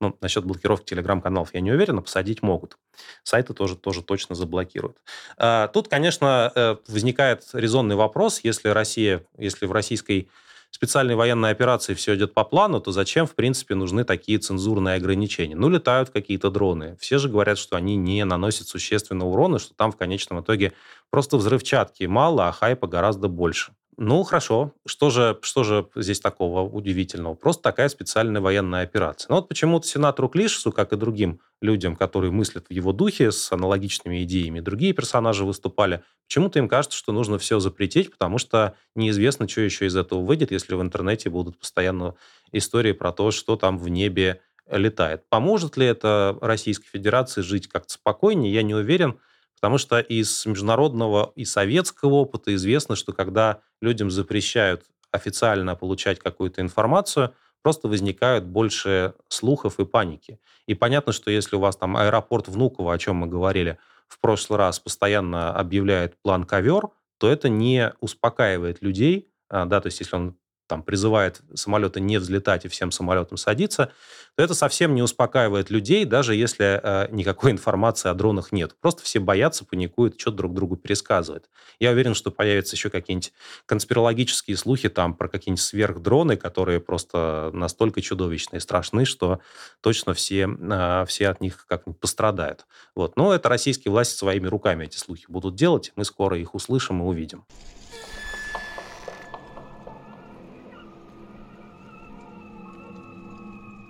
Ну, 0.00 0.16
насчет 0.20 0.44
блокировки 0.44 0.90
телеграм-каналов 0.90 1.54
я 1.54 1.60
не 1.60 1.72
уверен, 1.72 1.96
но 1.96 2.02
посадить 2.02 2.42
могут. 2.42 2.78
Сайты 3.24 3.52
тоже, 3.52 3.76
тоже 3.76 4.02
точно 4.02 4.36
заблокируют. 4.36 4.98
А, 5.36 5.68
тут, 5.68 5.88
конечно, 5.88 6.52
э, 6.54 6.76
возникает 6.86 7.44
резонный 7.52 7.96
вопрос, 7.96 8.40
если 8.44 8.68
Россия, 8.68 9.24
если 9.36 9.66
в 9.66 9.72
российской 9.72 10.30
специальной 10.70 11.16
военной 11.16 11.50
операции 11.50 11.94
все 11.94 12.14
идет 12.14 12.34
по 12.34 12.44
плану, 12.44 12.80
то 12.80 12.92
зачем, 12.92 13.26
в 13.26 13.34
принципе, 13.34 13.74
нужны 13.74 14.04
такие 14.04 14.38
цензурные 14.38 14.96
ограничения? 14.96 15.56
Ну, 15.56 15.68
летают 15.68 16.10
какие-то 16.10 16.50
дроны. 16.50 16.96
Все 17.00 17.18
же 17.18 17.28
говорят, 17.28 17.58
что 17.58 17.76
они 17.76 17.96
не 17.96 18.24
наносят 18.24 18.68
существенного 18.68 19.30
урона, 19.30 19.58
что 19.58 19.74
там 19.74 19.90
в 19.90 19.96
конечном 19.96 20.40
итоге 20.40 20.72
просто 21.10 21.36
взрывчатки 21.38 22.04
мало, 22.04 22.48
а 22.48 22.52
хайпа 22.52 22.86
гораздо 22.86 23.28
больше. 23.28 23.72
Ну, 24.00 24.22
хорошо. 24.22 24.74
Что 24.86 25.10
же, 25.10 25.36
что 25.42 25.64
же 25.64 25.88
здесь 25.96 26.20
такого 26.20 26.60
удивительного? 26.62 27.34
Просто 27.34 27.64
такая 27.64 27.88
специальная 27.88 28.40
военная 28.40 28.84
операция. 28.84 29.28
Но 29.28 29.36
вот 29.36 29.48
почему-то 29.48 29.88
сенатору 29.88 30.28
Клишесу, 30.28 30.70
как 30.70 30.92
и 30.92 30.96
другим 30.96 31.40
людям, 31.60 31.96
которые 31.96 32.30
мыслят 32.30 32.66
в 32.68 32.72
его 32.72 32.92
духе 32.92 33.32
с 33.32 33.50
аналогичными 33.50 34.22
идеями, 34.22 34.60
другие 34.60 34.92
персонажи 34.92 35.44
выступали, 35.44 36.04
почему-то 36.28 36.60
им 36.60 36.68
кажется, 36.68 36.96
что 36.96 37.10
нужно 37.10 37.38
все 37.40 37.58
запретить, 37.58 38.12
потому 38.12 38.38
что 38.38 38.76
неизвестно, 38.94 39.48
что 39.48 39.62
еще 39.62 39.86
из 39.86 39.96
этого 39.96 40.20
выйдет, 40.20 40.52
если 40.52 40.76
в 40.76 40.80
интернете 40.80 41.28
будут 41.28 41.58
постоянно 41.58 42.14
истории 42.52 42.92
про 42.92 43.10
то, 43.10 43.32
что 43.32 43.56
там 43.56 43.78
в 43.78 43.88
небе 43.88 44.40
летает. 44.70 45.24
Поможет 45.28 45.76
ли 45.76 45.86
это 45.86 46.38
Российской 46.40 46.86
Федерации 46.86 47.40
жить 47.40 47.66
как-то 47.66 47.94
спокойнее, 47.94 48.52
я 48.52 48.62
не 48.62 48.76
уверен. 48.76 49.18
Потому 49.60 49.78
что 49.78 49.98
из 49.98 50.46
международного 50.46 51.32
и 51.34 51.44
советского 51.44 52.14
опыта 52.14 52.54
известно, 52.54 52.96
что 52.96 53.12
когда 53.12 53.60
людям 53.80 54.10
запрещают 54.10 54.84
официально 55.10 55.74
получать 55.74 56.18
какую-то 56.18 56.60
информацию, 56.60 57.34
просто 57.62 57.88
возникают 57.88 58.44
больше 58.44 59.14
слухов 59.28 59.80
и 59.80 59.84
паники. 59.84 60.38
И 60.66 60.74
понятно, 60.74 61.12
что 61.12 61.30
если 61.30 61.56
у 61.56 61.60
вас 61.60 61.76
там 61.76 61.96
аэропорт 61.96 62.48
Внуково, 62.48 62.94
о 62.94 62.98
чем 62.98 63.16
мы 63.16 63.26
говорили 63.26 63.78
в 64.06 64.20
прошлый 64.20 64.58
раз, 64.58 64.78
постоянно 64.78 65.52
объявляет 65.54 66.16
план 66.22 66.44
ковер, 66.44 66.88
то 67.18 67.28
это 67.28 67.48
не 67.48 67.92
успокаивает 68.00 68.80
людей, 68.80 69.28
а, 69.48 69.64
да, 69.64 69.80
то 69.80 69.86
есть 69.86 70.00
если 70.00 70.16
он 70.16 70.36
там 70.68 70.82
призывает 70.82 71.40
самолеты 71.54 72.00
не 72.00 72.18
взлетать 72.18 72.64
и 72.64 72.68
всем 72.68 72.92
самолетам 72.92 73.36
садиться, 73.36 73.90
то 74.36 74.42
это 74.42 74.54
совсем 74.54 74.94
не 74.94 75.02
успокаивает 75.02 75.70
людей, 75.70 76.04
даже 76.04 76.34
если 76.34 76.80
э, 76.80 77.08
никакой 77.10 77.50
информации 77.52 78.08
о 78.08 78.14
дронах 78.14 78.52
нет. 78.52 78.76
Просто 78.80 79.02
все 79.02 79.18
боятся, 79.18 79.64
паникуют, 79.64 80.20
что 80.20 80.30
друг 80.30 80.54
другу 80.54 80.76
пересказывают. 80.76 81.48
Я 81.80 81.90
уверен, 81.90 82.14
что 82.14 82.30
появятся 82.30 82.76
еще 82.76 82.90
какие-нибудь 82.90 83.32
конспирологические 83.66 84.56
слухи 84.56 84.88
там 84.88 85.14
про 85.14 85.28
какие-нибудь 85.28 85.62
сверхдроны, 85.62 86.36
которые 86.36 86.80
просто 86.80 87.50
настолько 87.52 88.00
чудовищные 88.00 88.58
и 88.58 88.60
страшны, 88.60 89.04
что 89.04 89.40
точно 89.80 90.14
все, 90.14 90.48
э, 90.48 91.04
все 91.08 91.28
от 91.28 91.40
них 91.40 91.66
как-нибудь 91.66 91.98
пострадают. 91.98 92.66
Вот. 92.94 93.16
Но 93.16 93.34
это 93.34 93.48
российские 93.48 93.90
власти 93.90 94.16
своими 94.16 94.46
руками 94.46 94.84
эти 94.84 94.98
слухи 94.98 95.24
будут 95.28 95.54
делать. 95.54 95.92
Мы 95.96 96.04
скоро 96.04 96.38
их 96.38 96.54
услышим 96.54 97.00
и 97.02 97.04
увидим. 97.04 97.44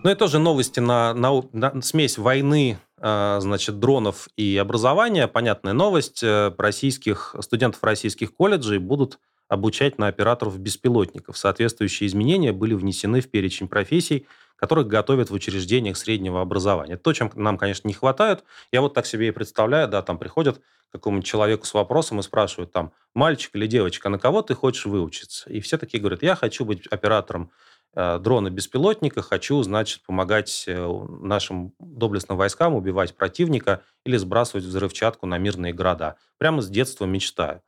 Ну 0.08 0.12
и 0.12 0.16
тоже 0.16 0.38
новости 0.38 0.80
на, 0.80 1.12
на, 1.12 1.42
на 1.52 1.82
смесь 1.82 2.16
войны, 2.16 2.78
э, 2.96 3.36
значит, 3.42 3.78
дронов 3.78 4.30
и 4.38 4.56
образования. 4.56 5.28
Понятная 5.28 5.74
новость. 5.74 6.22
Э, 6.22 6.50
российских, 6.56 7.34
студентов 7.40 7.84
российских 7.84 8.34
колледжей 8.34 8.78
будут 8.78 9.18
обучать 9.48 9.98
на 9.98 10.06
операторов 10.06 10.58
беспилотников. 10.58 11.36
Соответствующие 11.36 12.06
изменения 12.06 12.52
были 12.52 12.72
внесены 12.72 13.20
в 13.20 13.28
перечень 13.30 13.68
профессий, 13.68 14.26
которых 14.56 14.86
готовят 14.86 15.28
в 15.28 15.34
учреждениях 15.34 15.98
среднего 15.98 16.40
образования. 16.40 16.96
то, 16.96 17.12
чем 17.12 17.30
нам, 17.34 17.58
конечно, 17.58 17.86
не 17.86 17.92
хватает. 17.92 18.44
Я 18.72 18.80
вот 18.80 18.94
так 18.94 19.04
себе 19.04 19.28
и 19.28 19.30
представляю, 19.30 19.88
да, 19.88 20.00
там 20.00 20.16
приходят 20.16 20.56
к 20.88 20.92
какому-нибудь 20.92 21.26
человеку 21.26 21.66
с 21.66 21.74
вопросом 21.74 22.20
и 22.20 22.22
спрашивают 22.22 22.72
там, 22.72 22.92
мальчик 23.12 23.54
или 23.56 23.66
девочка, 23.66 24.08
на 24.08 24.18
кого 24.18 24.40
ты 24.40 24.54
хочешь 24.54 24.86
выучиться? 24.86 25.50
И 25.50 25.60
все 25.60 25.76
такие 25.76 26.00
говорят, 26.00 26.22
я 26.22 26.34
хочу 26.34 26.64
быть 26.64 26.86
оператором 26.86 27.50
дрона 27.98 28.48
беспилотника, 28.48 29.22
хочу, 29.22 29.60
значит, 29.62 30.02
помогать 30.02 30.64
э, 30.68 31.06
нашим 31.20 31.72
доблестным 31.80 32.38
войскам 32.38 32.74
убивать 32.74 33.16
противника 33.16 33.82
или 34.04 34.16
сбрасывать 34.16 34.64
взрывчатку 34.64 35.26
на 35.26 35.36
мирные 35.38 35.72
города. 35.72 36.16
Прямо 36.38 36.62
с 36.62 36.68
детства 36.68 37.06
мечтаю. 37.06 37.62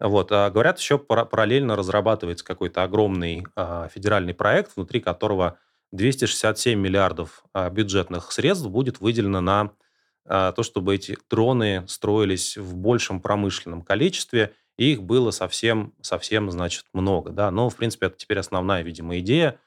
Вот. 0.00 0.32
А 0.32 0.50
говорят, 0.50 0.78
еще 0.78 0.98
параллельно 0.98 1.76
разрабатывается 1.76 2.44
какой-то 2.44 2.82
огромный 2.82 3.46
а, 3.54 3.88
федеральный 3.88 4.34
проект, 4.34 4.72
внутри 4.76 5.00
которого 5.00 5.58
267 5.92 6.78
миллиардов 6.78 7.44
а, 7.52 7.70
бюджетных 7.70 8.32
средств 8.32 8.66
будет 8.66 9.00
выделено 9.00 9.40
на 9.40 9.70
а, 10.26 10.52
то, 10.52 10.62
чтобы 10.62 10.96
эти 10.96 11.16
дроны 11.30 11.84
строились 11.86 12.56
в 12.56 12.76
большем 12.76 13.20
промышленном 13.20 13.82
количестве, 13.82 14.52
и 14.76 14.92
их 14.92 15.02
было 15.02 15.30
совсем, 15.30 15.94
совсем, 16.02 16.50
значит, 16.50 16.86
много. 16.92 17.30
Да? 17.30 17.50
Но, 17.50 17.70
в 17.70 17.76
принципе, 17.76 18.06
это 18.06 18.16
теперь 18.16 18.38
основная, 18.38 18.82
видимо, 18.82 19.18
идея 19.20 19.58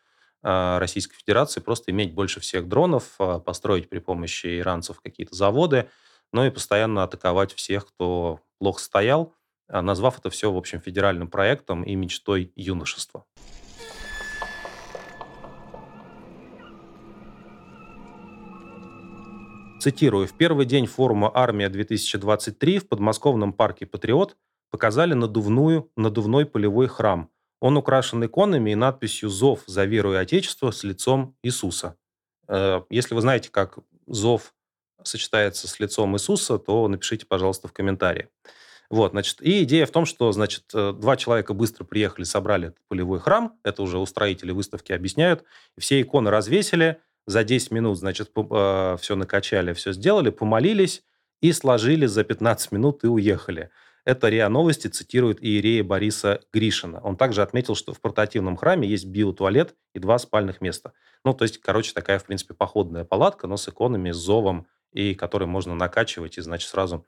Российской 0.42 1.16
Федерации 1.16 1.60
просто 1.60 1.92
иметь 1.92 2.14
больше 2.14 2.40
всех 2.40 2.68
дронов, 2.68 3.16
а, 3.20 3.40
построить 3.40 3.90
при 3.90 4.00
помощи 4.00 4.60
иранцев 4.60 5.02
какие-то 5.02 5.36
заводы, 5.36 5.90
ну 6.32 6.46
и 6.46 6.50
постоянно 6.50 7.04
атаковать 7.04 7.54
всех, 7.54 7.88
кто 7.88 8.40
плохо 8.58 8.82
стоял, 8.82 9.34
а, 9.68 9.82
назвав 9.82 10.18
это 10.20 10.30
все, 10.30 10.52
в 10.52 10.58
общем, 10.58 10.80
федеральным 10.80 11.28
проектом 11.28 11.84
и 11.84 11.96
мечтой 11.96 12.54
юношества. 12.56 13.26
Цитирую. 19.82 20.28
«В 20.28 20.34
первый 20.34 20.66
день 20.66 20.88
форума 20.88 21.32
«Армия-2023» 21.34 22.80
в 22.80 22.88
подмосковном 22.90 23.54
парке 23.54 23.86
«Патриот» 23.86 24.36
показали 24.70 25.14
надувную, 25.14 25.90
надувной 25.96 26.46
полевой 26.46 26.88
храм– 26.88 27.30
он 27.60 27.78
украшен 27.78 28.24
иконами 28.24 28.72
и 28.72 28.76
надписью 28.76 29.30
«Зов 29.30 29.64
за 29.68 29.86
веру 29.86 30.14
и 30.14 30.18
Отечество» 30.18 30.72
с 30.72 30.84
лицом 30.84 31.36
Иисуса. 31.44 31.96
Э, 32.48 32.82
если 32.90 33.16
вы 33.16 33.22
знаете, 33.22 33.50
как 33.50 33.80
зов 34.08 34.54
сочетается 35.04 35.68
с 35.68 35.80
лицом 35.80 36.16
Иисуса, 36.16 36.58
то 36.58 36.88
напишите, 36.88 37.26
пожалуйста, 37.26 37.68
в 37.68 37.74
комментарии. 37.74 38.30
Вот, 38.90 39.12
значит, 39.12 39.42
и 39.42 39.64
идея 39.64 39.86
в 39.86 39.92
том, 39.92 40.06
что, 40.06 40.32
значит, 40.32 40.64
э, 40.74 40.94
два 40.94 41.16
человека 41.16 41.54
быстро 41.54 41.84
приехали, 41.84 42.24
собрали 42.24 42.70
этот 42.70 42.80
полевой 42.88 43.20
храм, 43.20 43.60
это 43.64 43.84
уже 43.84 44.00
устроители 44.00 44.52
выставки 44.52 44.92
объясняют, 44.92 45.44
все 45.78 46.02
иконы 46.02 46.32
развесили, 46.32 47.00
за 47.30 47.44
10 47.44 47.70
минут, 47.70 48.00
значит, 48.00 48.32
э, 48.36 48.98
все 49.00 49.16
накачали, 49.16 49.74
все 49.74 49.94
сделали, 49.94 50.32
помолились 50.32 51.04
и 51.42 51.52
сложили 51.52 52.08
за 52.08 52.24
15 52.24 52.72
минут 52.72 53.04
и 53.04 53.08
уехали. 53.08 53.70
Это 54.10 54.28
РИА 54.28 54.50
Новости 54.50 54.88
цитирует 54.88 55.38
иерея 55.40 55.84
Бориса 55.84 56.42
Гришина. 56.52 57.00
Он 57.02 57.16
также 57.16 57.44
отметил, 57.44 57.76
что 57.76 57.94
в 57.94 58.02
портативном 58.02 58.58
храме 58.58 58.88
есть 58.88 59.06
биотуалет 59.06 59.76
и 59.94 60.00
два 60.00 60.18
спальных 60.18 60.62
места. 60.62 60.94
Ну, 61.24 61.36
то 61.36 61.44
есть, 61.44 61.60
короче, 61.60 61.94
такая, 61.94 62.18
в 62.18 62.26
принципе, 62.26 62.56
походная 62.56 63.04
палатка, 63.04 63.46
но 63.46 63.56
с 63.56 63.70
иконами, 63.70 64.10
с 64.10 64.16
зовом, 64.16 64.66
и 64.94 65.14
который 65.14 65.46
можно 65.46 65.76
накачивать 65.76 66.40
и, 66.40 66.42
значит, 66.42 66.70
сразу, 66.70 67.06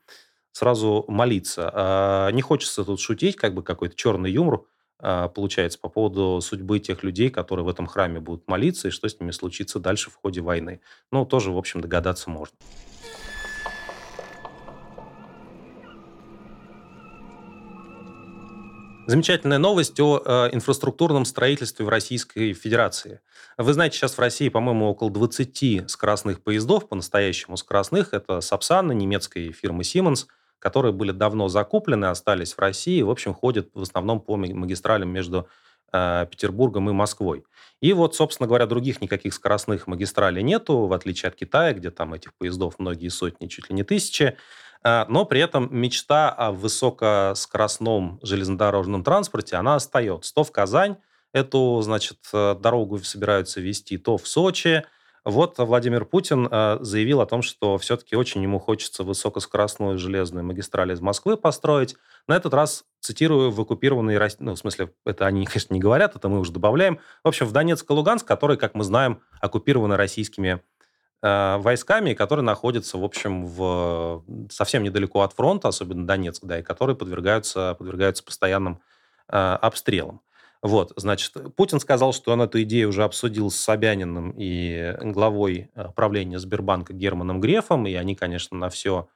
сразу 0.52 1.04
молиться. 1.08 1.72
А, 1.74 2.30
не 2.30 2.44
хочется 2.44 2.86
тут 2.86 3.00
шутить, 3.00 3.36
как 3.36 3.56
бы 3.56 3.64
какой-то 3.64 3.96
черный 3.96 4.32
юмор 4.32 4.62
а, 5.00 5.28
получается, 5.30 5.80
по 5.80 5.90
поводу 5.90 6.40
судьбы 6.42 6.78
тех 6.78 7.02
людей, 7.02 7.32
которые 7.32 7.66
в 7.66 7.70
этом 7.70 7.88
храме 7.88 8.20
будут 8.20 8.48
молиться, 8.48 8.90
и 8.90 8.92
что 8.92 9.10
с 9.10 9.20
ними 9.20 9.32
случится 9.32 9.80
дальше 9.80 10.12
в 10.12 10.16
ходе 10.18 10.42
войны. 10.42 10.82
Ну, 11.12 11.26
тоже, 11.26 11.52
в 11.52 11.58
общем, 11.58 11.82
догадаться 11.82 12.30
можно. 12.30 12.56
Замечательная 19.12 19.58
новость 19.58 20.00
о 20.00 20.22
э, 20.24 20.56
инфраструктурном 20.56 21.26
строительстве 21.26 21.84
в 21.84 21.90
Российской 21.90 22.54
Федерации. 22.54 23.20
Вы 23.58 23.74
знаете, 23.74 23.98
сейчас 23.98 24.14
в 24.14 24.20
России, 24.20 24.48
по-моему, 24.48 24.88
около 24.90 25.12
20 25.12 25.84
скоростных 25.92 26.42
поездов, 26.42 26.88
по-настоящему 26.88 27.58
скоростных. 27.58 28.14
Это 28.14 28.40
Сапсана, 28.40 28.94
немецкой 28.94 29.52
фирмы 29.52 29.84
Siemens– 29.84 30.28
которые 30.62 30.94
были 30.94 31.12
давно 31.12 31.48
закуплены, 31.48 32.06
остались 32.06 32.54
в 32.54 32.60
России, 32.60 33.02
в 33.02 33.10
общем, 33.10 33.34
ходят 33.34 33.70
в 33.74 33.82
основном 33.82 34.22
по 34.22 34.38
магистралям 34.38 35.10
между 35.10 35.48
э, 35.92 36.28
Петербургом 36.30 36.88
и 36.90 36.94
Москвой. 36.94 37.44
И 37.82 37.94
вот, 37.94 38.16
собственно 38.16 38.48
говоря, 38.48 38.68
других 38.68 39.02
никаких 39.02 39.34
скоростных 39.34 39.88
магистралей 39.88 40.44
нету, 40.44 40.86
в 40.86 40.94
отличие 40.94 41.30
от 41.30 41.36
Китая, 41.36 41.74
где 41.74 41.90
там 41.90 42.14
этих 42.14 42.36
поездов 42.36 42.76
многие 42.78 43.10
сотни, 43.10 43.48
чуть 43.48 43.70
ли 43.70 43.76
не 43.76 43.84
тысячи. 43.84 44.38
Э, 44.84 45.06
но 45.08 45.26
при 45.26 45.42
этом 45.42 45.68
мечта 45.72 46.30
о 46.30 46.52
высокоскоростном 46.52 48.20
железнодорожном 48.22 49.04
транспорте, 49.04 49.56
она 49.56 49.76
остается. 49.76 50.34
То 50.34 50.44
в 50.44 50.52
Казань 50.52 50.98
эту, 51.34 51.82
значит, 51.82 52.20
э, 52.34 52.56
дорогу 52.60 53.00
собираются 53.00 53.62
вести, 53.62 53.98
то 53.98 54.18
в 54.18 54.28
Сочи– 54.28 54.84
вот 55.24 55.60
Владимир 55.60 56.06
Путин 56.06 56.48
э, 56.50 56.78
заявил 56.82 57.22
о 57.22 57.28
том, 57.28 57.44
что 57.44 57.78
все-таки 57.78 58.16
очень 58.16 58.42
ему 58.42 58.58
хочется 58.58 59.04
высокоскоростную 59.04 60.00
железную 60.00 60.44
магистраль 60.44 60.92
из 60.92 61.00
Москвы 61.00 61.38
построить. 61.38 61.96
На 62.28 62.36
этот 62.36 62.56
раз, 62.56 62.86
цитирую, 63.02 63.52
в 63.52 63.62
оккупированные... 63.62 64.20
Ну, 64.40 64.56
в 64.56 64.58
смысле, 64.58 64.94
это 65.06 65.28
они, 65.28 65.46
конечно, 65.46 65.76
не 65.76 65.80
говорят, 65.80 66.16
это 66.16 66.28
мы 66.28 66.40
уже 66.40 66.52
добавляем. 66.52 67.00
В 67.24 67.28
общем, 67.28 67.46
в 67.46 67.52
Донецк 67.52 67.88
и 67.88 67.94
Луганск, 67.94 68.26
который, 68.26 68.58
как 68.58 68.74
мы 68.74 68.84
знаем, 68.84 69.22
оккупированы 69.40 69.96
российскими 69.96 70.62
войсками, 71.22 72.14
которые 72.14 72.44
находятся, 72.44 72.98
в 72.98 73.04
общем, 73.04 73.46
в, 73.46 74.24
совсем 74.50 74.82
недалеко 74.84 75.22
от 75.22 75.34
фронта, 75.34 75.68
особенно 75.68 76.08
Донецк, 76.08 76.44
да, 76.44 76.60
и 76.60 76.64
которые 76.64 76.96
подвергаются, 76.96 77.76
подвергаются 77.78 78.24
постоянным 78.24 78.82
э, 79.28 79.38
обстрелам. 79.38 80.22
Вот, 80.64 80.94
значит, 80.96 81.34
Путин 81.56 81.80
сказал, 81.80 82.14
что 82.14 82.32
он 82.34 82.42
эту 82.42 82.62
идею 82.62 82.90
уже 82.90 83.04
обсудил 83.04 83.50
с 83.50 83.56
Собяниным 83.56 84.32
и 84.38 84.96
главой 85.02 85.72
э, 85.74 85.90
правления 85.96 86.38
Сбербанка 86.38 86.94
Германом 86.94 87.40
Грефом, 87.40 87.88
и 87.88 87.94
они, 87.94 88.16
конечно, 88.16 88.58
на 88.58 88.70
все 88.70 89.08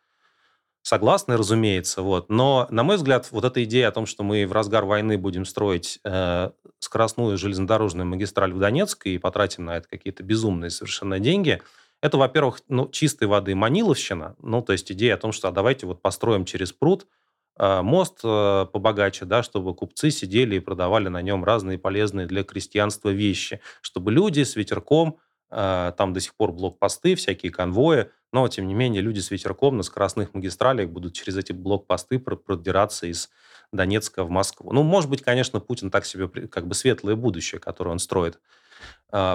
согласны, 0.81 1.37
разумеется. 1.37 2.01
Вот. 2.01 2.29
Но, 2.29 2.67
на 2.69 2.83
мой 2.83 2.97
взгляд, 2.97 3.27
вот 3.31 3.43
эта 3.43 3.63
идея 3.63 3.89
о 3.89 3.91
том, 3.91 4.05
что 4.05 4.23
мы 4.23 4.45
в 4.45 4.51
разгар 4.51 4.85
войны 4.85 5.17
будем 5.17 5.45
строить 5.45 5.99
э, 6.03 6.51
скоростную 6.79 7.37
железнодорожную 7.37 8.07
магистраль 8.07 8.53
в 8.53 8.59
Донецк 8.59 9.05
и 9.05 9.17
потратим 9.17 9.65
на 9.65 9.77
это 9.77 9.87
какие-то 9.87 10.23
безумные 10.23 10.69
совершенно 10.69 11.19
деньги, 11.19 11.61
это, 12.01 12.17
во-первых, 12.17 12.61
ну, 12.67 12.89
чистой 12.89 13.27
воды 13.27 13.55
маниловщина. 13.55 14.35
Ну, 14.39 14.61
то 14.61 14.73
есть 14.73 14.91
идея 14.91 15.15
о 15.15 15.17
том, 15.17 15.31
что 15.31 15.47
а 15.47 15.51
давайте 15.51 15.85
вот 15.85 16.01
построим 16.01 16.45
через 16.45 16.71
пруд– 16.71 17.07
а, 17.57 17.81
мост 17.83 18.19
э, 18.23 18.65
побогаче, 18.71 19.25
да, 19.25 19.41
чтобы 19.41 19.73
купцы 19.73 20.11
сидели 20.11 20.55
и 20.57 20.59
продавали 20.59 21.07
на 21.07 21.21
нем 21.21 21.45
разные 21.45 21.77
полезные 21.77 22.27
для 22.27 22.43
крестьянства 22.43 23.09
вещи, 23.09 23.61
чтобы 23.81 24.11
люди 24.11 24.43
с 24.43 24.57
ветерком, 24.57 25.19
а, 25.49 25.93
там 25.93 26.11
до 26.11 26.19
сих 26.19 26.35
пор 26.35 26.51
блокпосты, 26.51 27.15
всякие 27.15 27.53
конвои, 27.53 28.09
но, 28.33 28.45
тем 28.49 28.67
не 28.67 28.73
менее, 28.73 29.01
люди 29.01 29.19
с 29.19 29.31
ветерком 29.31 29.77
на 29.77 29.83
скоростных 29.83 30.33
магистралях 30.33 30.89
будут 30.89 31.13
через 31.13 31.37
эти 31.37 31.53
блокпосты 31.53 32.19
продираться 32.19 33.07
из 33.07 33.29
Донецка 33.71 34.25
в 34.25 34.29
Москву. 34.29 34.73
Ну, 34.73 34.83
может 34.83 35.09
быть, 35.09 35.21
конечно, 35.21 35.61
Путин 35.61 35.89
так 35.89 36.05
себе 36.05 36.27
как 36.27 36.67
бы 36.67 36.75
светлое 36.75 37.15
будущее, 37.15 37.59
которое 37.61 37.91
он 37.91 37.99
строит, 37.99 38.37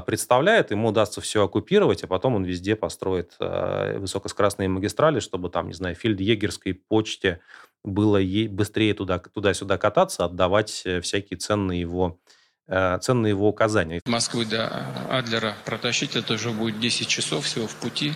представляет, 0.07 0.73
ему 0.73 0.89
удастся 0.89 1.21
все 1.23 1.45
оккупировать, 1.45 2.05
а 2.05 2.07
потом 2.07 2.35
он 2.35 2.45
везде 2.45 2.77
построит 2.77 3.37
высокоскоростные 3.39 4.69
магистрали, 4.69 5.21
чтобы 5.21 5.49
там, 5.49 5.69
не 5.69 5.73
знаю, 5.73 5.95
фельдъегерской 5.95 6.75
почте 6.75 7.41
было 7.85 8.21
быстрее 8.49 8.95
туда, 8.95 9.19
туда-сюда 9.19 9.79
кататься, 9.79 10.25
отдавать 10.25 10.83
э, 10.85 11.01
всякие 11.01 11.39
ценные 11.39 11.81
его, 11.81 12.19
э, 12.67 12.99
ценные 13.01 13.31
его 13.31 13.49
указания. 13.49 14.01
Москвы 14.05 14.45
до 14.45 14.69
Адлера 15.09 15.57
протащить, 15.65 16.17
это 16.17 16.35
уже 16.35 16.51
будет 16.51 16.79
10 16.81 17.09
часов 17.09 17.45
всего 17.47 17.67
в 17.67 17.75
пути. 17.77 18.13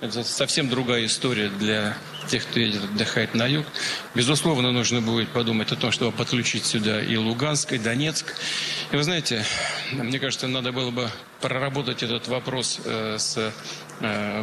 Это 0.00 0.24
совсем 0.24 0.70
другая 0.70 1.04
история 1.04 1.50
для 1.50 1.94
тех, 2.26 2.46
кто 2.46 2.58
едет 2.58 2.84
отдыхать 2.84 3.34
на 3.34 3.46
юг. 3.46 3.66
Безусловно, 4.14 4.72
нужно 4.72 5.02
будет 5.02 5.28
подумать 5.28 5.72
о 5.72 5.76
том, 5.76 5.92
чтобы 5.92 6.16
подключить 6.16 6.64
сюда 6.64 7.02
и 7.02 7.16
Луганск, 7.16 7.72
и 7.72 7.78
Донецк. 7.78 8.34
И 8.92 8.96
вы 8.96 9.02
знаете, 9.02 9.44
мне 9.92 10.18
кажется, 10.18 10.48
надо 10.48 10.72
было 10.72 10.90
бы 10.90 11.10
проработать 11.42 12.02
этот 12.02 12.28
вопрос 12.28 12.80
э, 12.84 13.18
с 13.18 13.52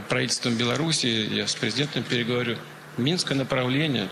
правительством 0.10 0.56
Беларуси. 0.58 1.08
Я 1.08 1.48
с 1.48 1.56
президентом 1.56 2.04
переговорю. 2.04 2.58
Минское 2.98 3.36
направление 3.36 4.10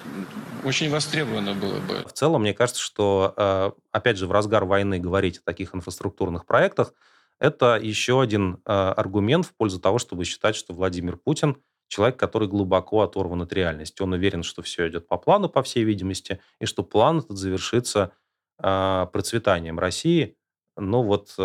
очень 0.63 0.89
востребовано 0.89 1.53
было 1.53 1.79
бы. 1.79 2.03
В 2.07 2.13
целом, 2.13 2.41
мне 2.41 2.55
кажется, 2.55 2.81
что, 2.81 3.33
э, 3.37 3.71
опять 3.91 4.17
же, 4.17 4.25
в 4.25 4.31
разгар 4.31 4.65
войны 4.65 4.99
говорить 4.99 5.37
о 5.37 5.41
таких 5.41 5.75
инфраструктурных 5.75 6.47
проектах, 6.47 6.93
это 7.39 7.77
еще 7.81 8.21
один 8.21 8.55
э, 8.65 8.71
аргумент 8.71 9.45
в 9.45 9.55
пользу 9.55 9.79
того, 9.79 9.99
чтобы 9.99 10.25
считать, 10.25 10.55
что 10.55 10.73
Владимир 10.73 11.17
Путин 11.17 11.57
человек, 11.87 12.17
который 12.17 12.47
глубоко 12.47 13.01
оторван 13.01 13.43
от 13.43 13.53
реальности. 13.53 14.01
Он 14.01 14.13
уверен, 14.13 14.41
что 14.41 14.61
все 14.63 14.87
идет 14.87 15.07
по 15.07 15.17
плану, 15.17 15.49
по 15.49 15.61
всей 15.61 15.83
видимости, 15.83 16.39
и 16.59 16.65
что 16.65 16.83
план 16.83 17.19
этот 17.19 17.37
завершится 17.37 18.11
э, 18.59 19.07
процветанием 19.11 19.79
России, 19.79 20.35
ну 20.77 21.03
вот 21.03 21.35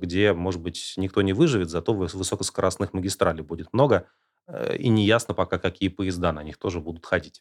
где, 0.00 0.32
может 0.32 0.62
быть, 0.62 0.94
никто 0.96 1.20
не 1.20 1.34
выживет, 1.34 1.68
зато 1.68 1.92
высокоскоростных 1.92 2.94
магистралей 2.94 3.42
будет 3.42 3.70
много, 3.74 4.06
Э, 4.48 4.76
и 4.76 4.88
не 4.88 5.04
ясно 5.04 5.34
пока, 5.34 5.58
какие 5.58 5.88
поезда 5.88 6.32
на 6.32 6.42
них 6.42 6.56
тоже 6.56 6.80
будут 6.80 7.06
ходить. 7.06 7.40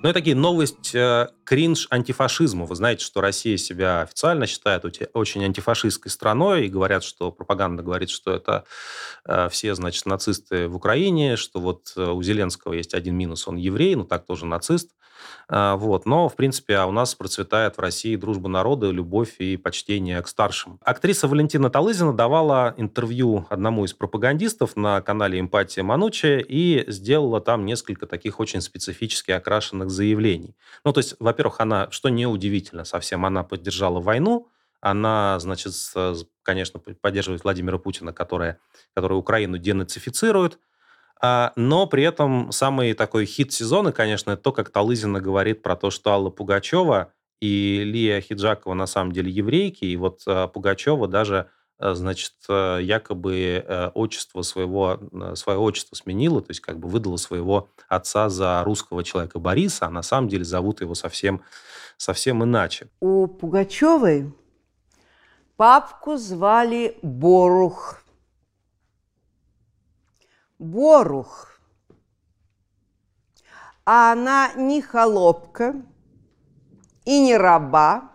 Ну 0.00 0.10
и 0.10 0.12
такие 0.12 0.36
новость 0.36 0.94
э, 0.94 1.26
кринж 1.42 1.88
антифашизму. 1.90 2.66
Вы 2.66 2.76
знаете, 2.76 3.04
что 3.04 3.20
Россия 3.20 3.56
себя 3.56 4.02
официально 4.02 4.46
считает 4.46 4.84
очень 5.12 5.44
антифашистской 5.44 6.08
страной 6.08 6.66
и 6.66 6.68
говорят, 6.68 7.02
что 7.02 7.32
пропаганда 7.32 7.82
говорит, 7.82 8.08
что 8.08 8.32
это 8.32 8.64
э, 9.26 9.48
все, 9.50 9.74
значит, 9.74 10.06
нацисты 10.06 10.68
в 10.68 10.76
Украине, 10.76 11.36
что 11.36 11.58
вот 11.58 11.92
э, 11.96 12.10
у 12.10 12.22
Зеленского 12.22 12.74
есть 12.74 12.94
один 12.94 13.16
минус, 13.16 13.48
он 13.48 13.56
еврей, 13.56 13.96
ну 13.96 14.04
так 14.04 14.24
тоже 14.24 14.46
нацист. 14.46 14.92
А, 14.92 14.98
вот. 15.48 16.06
Но, 16.06 16.28
в 16.28 16.36
принципе, 16.36 16.76
а 16.76 16.86
у 16.86 16.92
нас 16.92 17.14
процветает 17.14 17.76
в 17.76 17.80
России 17.80 18.16
дружба 18.16 18.48
народа, 18.48 18.90
любовь 18.90 19.36
и 19.38 19.56
почтение 19.56 20.20
к 20.22 20.28
старшим. 20.28 20.78
Актриса 20.84 21.28
Валентина 21.28 21.70
Талызина 21.70 22.12
давала 22.12 22.74
интервью 22.76 23.46
одному 23.48 23.84
из 23.84 23.92
пропагандистов 23.92 24.76
на 24.76 25.00
канале 25.00 25.40
«Эмпатия 25.40 25.82
Манучи» 25.82 26.44
и 26.46 26.84
сделала 26.88 27.40
там 27.40 27.64
несколько 27.64 28.06
таких 28.06 28.40
очень 28.40 28.60
специфически 28.60 29.30
окрашенных 29.30 29.90
заявлений. 29.90 30.54
Ну, 30.84 30.92
то 30.92 30.98
есть, 30.98 31.16
во-первых, 31.18 31.60
она, 31.60 31.90
что 31.90 32.08
неудивительно 32.08 32.84
совсем, 32.84 33.24
она 33.24 33.42
поддержала 33.42 34.00
войну, 34.00 34.48
она, 34.80 35.38
значит, 35.40 35.72
конечно, 36.42 36.78
поддерживает 36.78 37.42
Владимира 37.42 37.78
Путина, 37.78 38.12
которая, 38.12 38.60
который 38.94 39.18
Украину 39.18 39.58
денацифицирует, 39.58 40.54
а, 40.54 40.58
но 41.20 41.86
при 41.86 42.04
этом 42.04 42.52
самый 42.52 42.94
такой 42.94 43.26
хит 43.26 43.52
сезона, 43.52 43.92
конечно, 43.92 44.32
это 44.32 44.42
то, 44.42 44.52
как 44.52 44.70
Талызина 44.70 45.20
говорит 45.20 45.62
про 45.62 45.74
то, 45.74 45.90
что 45.90 46.12
Алла 46.12 46.30
Пугачева 46.30 47.12
и 47.40 47.82
Лия 47.84 48.20
Хиджакова 48.20 48.74
на 48.74 48.86
самом 48.86 49.12
деле 49.12 49.30
еврейки, 49.30 49.84
и 49.84 49.96
вот 49.96 50.22
а, 50.26 50.48
Пугачева 50.48 51.06
даже 51.08 51.50
а, 51.78 51.94
значит, 51.94 52.34
якобы 52.48 53.90
отчество 53.94 54.42
своего, 54.42 55.00
свое 55.34 55.58
отчество 55.58 55.94
сменила, 55.94 56.40
то 56.40 56.50
есть 56.50 56.60
как 56.60 56.78
бы 56.78 56.88
выдала 56.88 57.16
своего 57.16 57.68
отца 57.88 58.28
за 58.28 58.62
русского 58.64 59.04
человека 59.04 59.38
Бориса, 59.38 59.86
а 59.86 59.90
на 59.90 60.02
самом 60.02 60.28
деле 60.28 60.44
зовут 60.44 60.80
его 60.80 60.94
совсем, 60.94 61.42
совсем 61.96 62.42
иначе. 62.42 62.88
У 63.00 63.26
Пугачевой 63.26 64.32
папку 65.56 66.16
звали 66.16 66.96
Борух. 67.02 68.02
Борух. 70.58 71.60
А 73.84 74.12
она 74.12 74.52
не 74.54 74.82
холопка 74.82 75.74
и 77.04 77.20
не 77.20 77.36
раба, 77.36 78.12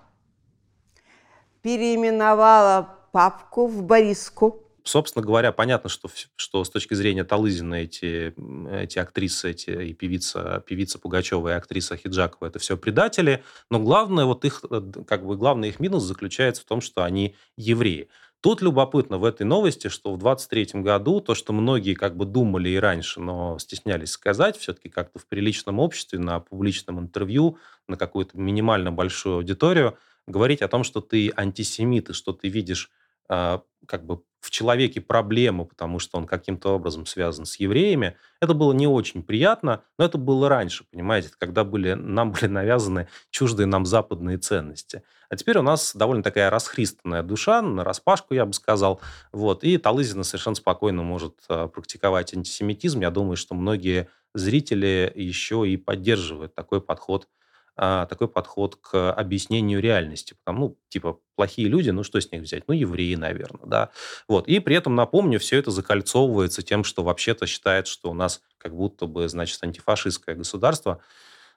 переименовала 1.64 2.90
папку 3.12 3.68
в 3.68 3.82
Бориску. 3.82 4.60
Собственно 4.84 5.26
говоря, 5.26 5.54
понятно, 5.54 5.90
что, 5.90 6.10
что 6.36 6.64
с 6.64 6.70
точки 6.70 6.94
зрения 6.94 7.24
Талызина 7.24 7.76
эти, 7.76 8.36
эти 8.70 9.00
актрисы, 9.00 9.52
эти 9.52 9.70
и 9.70 9.94
певица, 9.94 10.62
певица 10.68 11.00
Пугачева 11.00 11.50
и 11.50 11.54
актриса 11.54 11.96
Хиджакова, 11.96 12.48
это 12.48 12.60
все 12.60 12.76
предатели, 12.76 13.44
но 13.70 13.80
главное, 13.80 14.26
вот 14.26 14.44
их, 14.44 14.62
как 15.08 15.26
бы 15.26 15.38
главный 15.38 15.70
их 15.70 15.80
минус 15.80 16.04
заключается 16.04 16.64
в 16.64 16.66
том, 16.66 16.82
что 16.82 17.04
они 17.04 17.36
евреи. 17.56 18.10
Тут 18.44 18.62
любопытно 18.62 19.20
в 19.20 19.24
этой 19.24 19.44
новости, 19.44 19.88
что 19.88 20.14
в 20.14 20.18
23 20.18 20.82
году 20.82 21.22
то, 21.22 21.34
что 21.34 21.54
многие 21.54 21.94
как 21.94 22.18
бы 22.18 22.26
думали 22.26 22.68
и 22.68 22.76
раньше, 22.76 23.22
но 23.22 23.58
стеснялись 23.58 24.12
сказать, 24.12 24.58
все-таки 24.58 24.90
как-то 24.90 25.18
в 25.18 25.26
приличном 25.28 25.80
обществе, 25.80 26.20
на 26.20 26.42
публичном 26.42 27.00
интервью, 27.00 27.58
на 27.88 27.96
какую-то 27.96 28.38
минимально 28.38 28.92
большую 28.92 29.38
аудиторию, 29.38 29.98
говорить 30.28 30.62
о 30.62 30.68
том, 30.68 30.84
что 30.84 31.00
ты 31.00 31.32
антисемит 31.34 32.10
и 32.10 32.14
что 32.14 32.34
ты 32.34 32.50
видишь 32.50 32.92
как 33.28 34.06
бы 34.06 34.24
в 34.44 34.52
человеке 34.52 35.00
проблему, 35.00 35.66
потому 35.66 36.00
что 36.00 36.18
он 36.18 36.26
каким-то 36.26 36.76
образом 36.76 37.06
связан 37.06 37.46
с 37.46 37.56
евреями, 37.62 38.18
это 38.42 38.54
было 38.54 38.74
не 38.74 38.88
очень 38.88 39.24
приятно, 39.24 39.86
но 39.98 40.04
это 40.04 40.18
было 40.18 40.50
раньше, 40.50 40.84
понимаете, 40.92 41.30
когда 41.40 41.64
были, 41.64 41.94
нам 41.98 42.34
были 42.34 42.48
навязаны 42.48 43.08
чуждые 43.32 43.68
нам 43.68 43.86
западные 43.86 44.38
ценности. 44.38 45.04
А 45.30 45.38
теперь 45.38 45.58
у 45.60 45.62
нас 45.62 45.96
довольно 45.96 46.24
такая 46.24 46.50
расхристанная 46.50 47.24
душа, 47.24 47.62
на 47.62 47.86
распашку, 47.86 48.34
я 48.34 48.46
бы 48.46 48.52
сказал, 48.52 49.00
вот, 49.32 49.64
и 49.64 49.78
Талызина 49.78 50.24
совершенно 50.24 50.58
спокойно 50.58 51.04
может 51.04 51.36
э, 51.48 51.70
практиковать 51.70 52.34
антисемитизм. 52.34 53.00
Я 53.00 53.12
думаю, 53.12 53.38
что 53.38 53.56
многие 53.56 54.10
зрители 54.34 55.10
еще 55.16 55.66
и 55.66 55.78
поддерживают 55.78 56.54
такой 56.54 56.82
подход 56.82 57.30
а, 57.76 58.06
такой 58.06 58.28
подход 58.28 58.76
к 58.76 59.12
объяснению 59.12 59.82
реальности. 59.82 60.36
Потому, 60.44 60.60
ну, 60.60 60.78
типа, 60.90 61.20
плохие 61.36 61.68
люди, 61.68 61.90
ну, 61.90 62.04
что 62.04 62.22
с 62.22 62.32
них 62.32 62.42
взять? 62.44 62.64
Ну, 62.68 62.74
евреи, 62.74 63.16
наверное, 63.16 63.66
да. 63.66 63.90
Вот. 64.28 64.48
И 64.48 64.60
при 64.60 64.76
этом, 64.76 64.96
напомню, 64.96 65.40
все 65.40 65.58
это 65.58 65.72
закольцовывается 65.72 66.62
тем, 66.62 66.84
что 66.84 67.04
вообще-то 67.04 67.48
считает, 67.48 67.88
что 67.88 68.12
у 68.12 68.14
нас 68.14 68.42
как 68.58 68.76
будто 68.76 69.08
бы, 69.08 69.28
значит, 69.28 69.64
антифашистское 69.64 70.36
государство, 70.36 71.02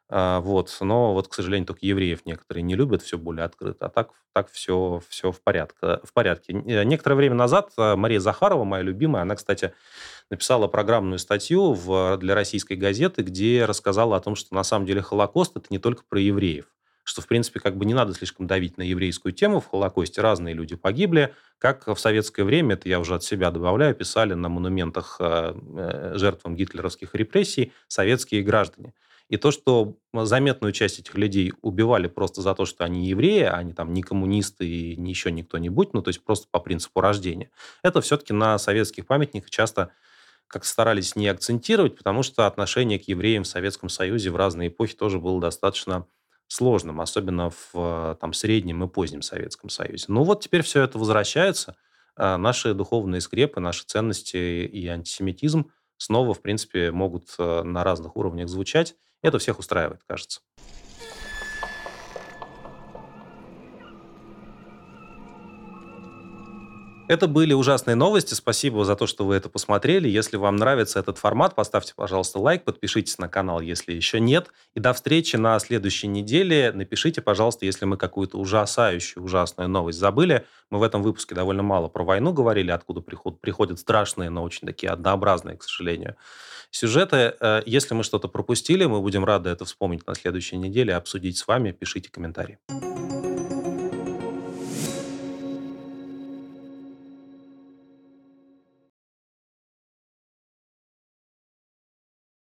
а, 0.09 0.41
вот. 0.41 0.77
Но 0.81 1.15
вот, 1.15 1.29
к 1.29 1.35
сожалению, 1.35 1.67
только 1.67 1.85
евреев 1.85 2.25
некоторые 2.25 2.63
не 2.63 2.77
любят, 2.77 3.03
все 3.03 3.19
более 3.19 3.45
открыто. 3.45 3.87
А 3.87 3.89
так, 3.89 4.11
так 4.33 4.51
все, 4.51 5.03
все 5.09 5.33
в, 5.33 5.43
порядке, 5.43 6.01
в 6.05 6.13
порядке. 6.13 6.53
Некоторое 6.53 7.17
время 7.17 7.35
назад 7.35 7.73
а, 7.77 7.97
Мария 7.97 8.21
Захарова, 8.21 8.65
моя 8.65 8.83
любимая, 8.83 9.23
она, 9.23 9.35
кстати, 9.35 9.73
написала 10.31 10.67
программную 10.67 11.19
статью 11.19 11.73
в, 11.73 12.17
для 12.19 12.35
российской 12.35 12.75
газеты, 12.75 13.23
где 13.23 13.65
рассказала 13.65 14.17
о 14.17 14.21
том, 14.21 14.35
что 14.35 14.55
на 14.55 14.65
самом 14.65 14.87
деле 14.87 15.03
Холокост– 15.03 15.57
это 15.57 15.67
не 15.71 15.79
только 15.79 16.03
про 16.09 16.21
евреев 16.21 16.67
что, 17.09 17.23
в 17.23 17.29
принципе, 17.29 17.61
как 17.61 17.77
бы 17.77 17.85
не 17.85 17.95
надо 17.95 18.13
слишком 18.15 18.49
давить 18.49 18.79
на 18.79 18.83
еврейскую 18.83 19.33
тему. 19.33 19.61
В 19.61 19.69
Холокосте 19.69 20.21
разные 20.21 20.55
люди 20.55 20.75
погибли. 20.75 21.33
Как 21.59 21.87
в 21.87 21.97
советское 21.97 22.43
время, 22.43 22.75
это 22.75 22.89
я 22.89 22.99
уже 22.99 23.15
от 23.15 23.23
себя 23.23 23.53
добавляю, 23.53 23.95
писали 23.95 24.35
на 24.35 24.49
монументах 24.49 25.17
э, 25.21 25.55
э, 25.55 26.13
жертвам 26.17 26.57
гитлеровских 26.57 27.15
репрессий 27.15 27.73
советские 27.87 28.43
граждане. 28.43 28.93
И 29.29 29.37
то, 29.37 29.53
что 29.53 29.97
заметную 30.13 30.73
часть 30.73 30.99
этих 30.99 31.15
людей 31.15 31.53
убивали 31.63 32.09
просто 32.09 32.43
за 32.43 32.55
то, 32.55 32.65
что 32.65 32.85
они 32.85 33.07
евреи, 33.07 33.43
а 33.43 33.55
они 33.55 33.73
там 33.73 33.93
не 33.93 34.03
коммунисты 34.03 34.67
и 34.67 35.01
еще 35.01 35.31
никто 35.31 35.59
не 35.59 35.69
будь, 35.69 35.95
ну, 35.95 36.03
то 36.03 36.09
есть 36.09 36.25
просто 36.25 36.49
по 36.51 36.59
принципу 36.59 37.01
рождения, 37.01 37.51
это 37.83 38.01
все-таки 38.01 38.33
на 38.33 38.59
советских 38.59 39.07
памятниках 39.07 39.51
часто 39.51 39.93
как 40.49 40.65
старались 40.65 41.17
не 41.17 41.29
акцентировать, 41.29 41.97
потому 41.97 42.23
что 42.23 42.47
отношение 42.47 42.99
к 42.99 43.09
евреям 43.09 43.45
в 43.45 43.49
Советском 43.49 43.89
Союзе 43.89 44.31
в 44.31 44.37
разные 44.37 44.69
эпохи 44.69 44.95
тоже 44.95 45.19
было 45.19 45.41
достаточно 45.41 46.07
сложным, 46.49 47.01
особенно 47.01 47.51
в 47.51 48.17
там, 48.21 48.33
среднем 48.33 48.85
и 48.85 48.89
позднем 48.89 49.23
Советском 49.23 49.69
Союзе. 49.69 50.07
Ну 50.09 50.23
вот 50.23 50.43
теперь 50.43 50.63
все 50.63 50.83
это 50.83 50.99
возвращается. 50.99 51.77
А 52.17 52.39
наши 52.39 52.73
духовные 52.73 53.21
скрепы, 53.21 53.61
наши 53.61 53.85
ценности 53.85 54.37
и 54.37 54.87
антисемитизм 54.87 55.71
снова, 55.99 56.33
в 56.35 56.41
принципе, 56.41 56.91
могут 56.91 57.35
э, 57.39 57.63
на 57.63 57.85
разных 57.85 58.17
уровнях 58.17 58.49
звучать. 58.49 58.95
Это 59.23 59.39
всех 59.39 59.59
устраивает, 59.59 60.01
кажется. 60.07 60.41
Это 67.09 67.29
были 67.29 67.53
ужасные 67.53 67.95
новости. 67.95 68.35
Спасибо 68.35 68.85
за 68.85 68.97
то, 68.97 69.07
что 69.07 69.25
вы 69.25 69.37
это 69.37 69.49
посмотрели. 69.49 70.09
Если 70.09 70.37
вам 70.37 70.57
нравится 70.57 70.99
этот 70.99 71.19
формат, 71.19 71.55
поставьте, 71.55 71.93
пожалуйста, 71.95 72.41
лайк, 72.41 72.65
подпишитесь 72.65 73.19
на 73.19 73.29
канал, 73.29 73.61
если 73.61 73.93
еще 73.93 74.19
нет. 74.19 74.49
И 74.75 74.81
до 74.81 74.93
встречи 74.93 75.37
на 75.37 75.57
следующей 75.61 76.09
неделе. 76.09 76.73
Напишите, 76.75 77.23
пожалуйста, 77.23 77.65
если 77.65 77.85
мы 77.85 77.97
какую-то 77.97 78.39
ужасающую, 78.39 79.23
ужасную 79.23 79.69
новость 79.69 80.01
забыли. 80.01 80.47
Мы 80.71 80.81
в 80.81 80.83
этом 80.83 81.05
выпуске 81.05 81.37
довольно 81.37 81.63
мало 81.63 81.87
про 81.87 82.03
войну 82.03 82.33
говорили, 82.33 82.73
откуда 82.73 83.01
приход, 83.01 83.41
приходят 83.41 83.79
страшные, 83.79 84.29
но 84.29 84.43
очень 84.43 84.67
такие 84.67 84.91
однообразные, 84.91 85.57
к 85.57 85.63
сожалению, 85.63 86.17
сюжеты. 86.73 87.37
Э, 87.41 87.63
если 87.67 87.95
мы 87.95 88.03
что-то 88.03 88.27
пропустили, 88.27 88.85
мы 88.85 89.01
будем 89.01 89.25
рады 89.25 89.51
это 89.51 89.65
вспомнить 89.65 90.05
на 90.09 90.17
следующей 90.17 90.57
неделе, 90.57 90.97
обсудить 90.97 91.39
с 91.39 91.47
вами. 91.47 91.71
Пишите 91.71 92.11
комментарии. 92.11 92.59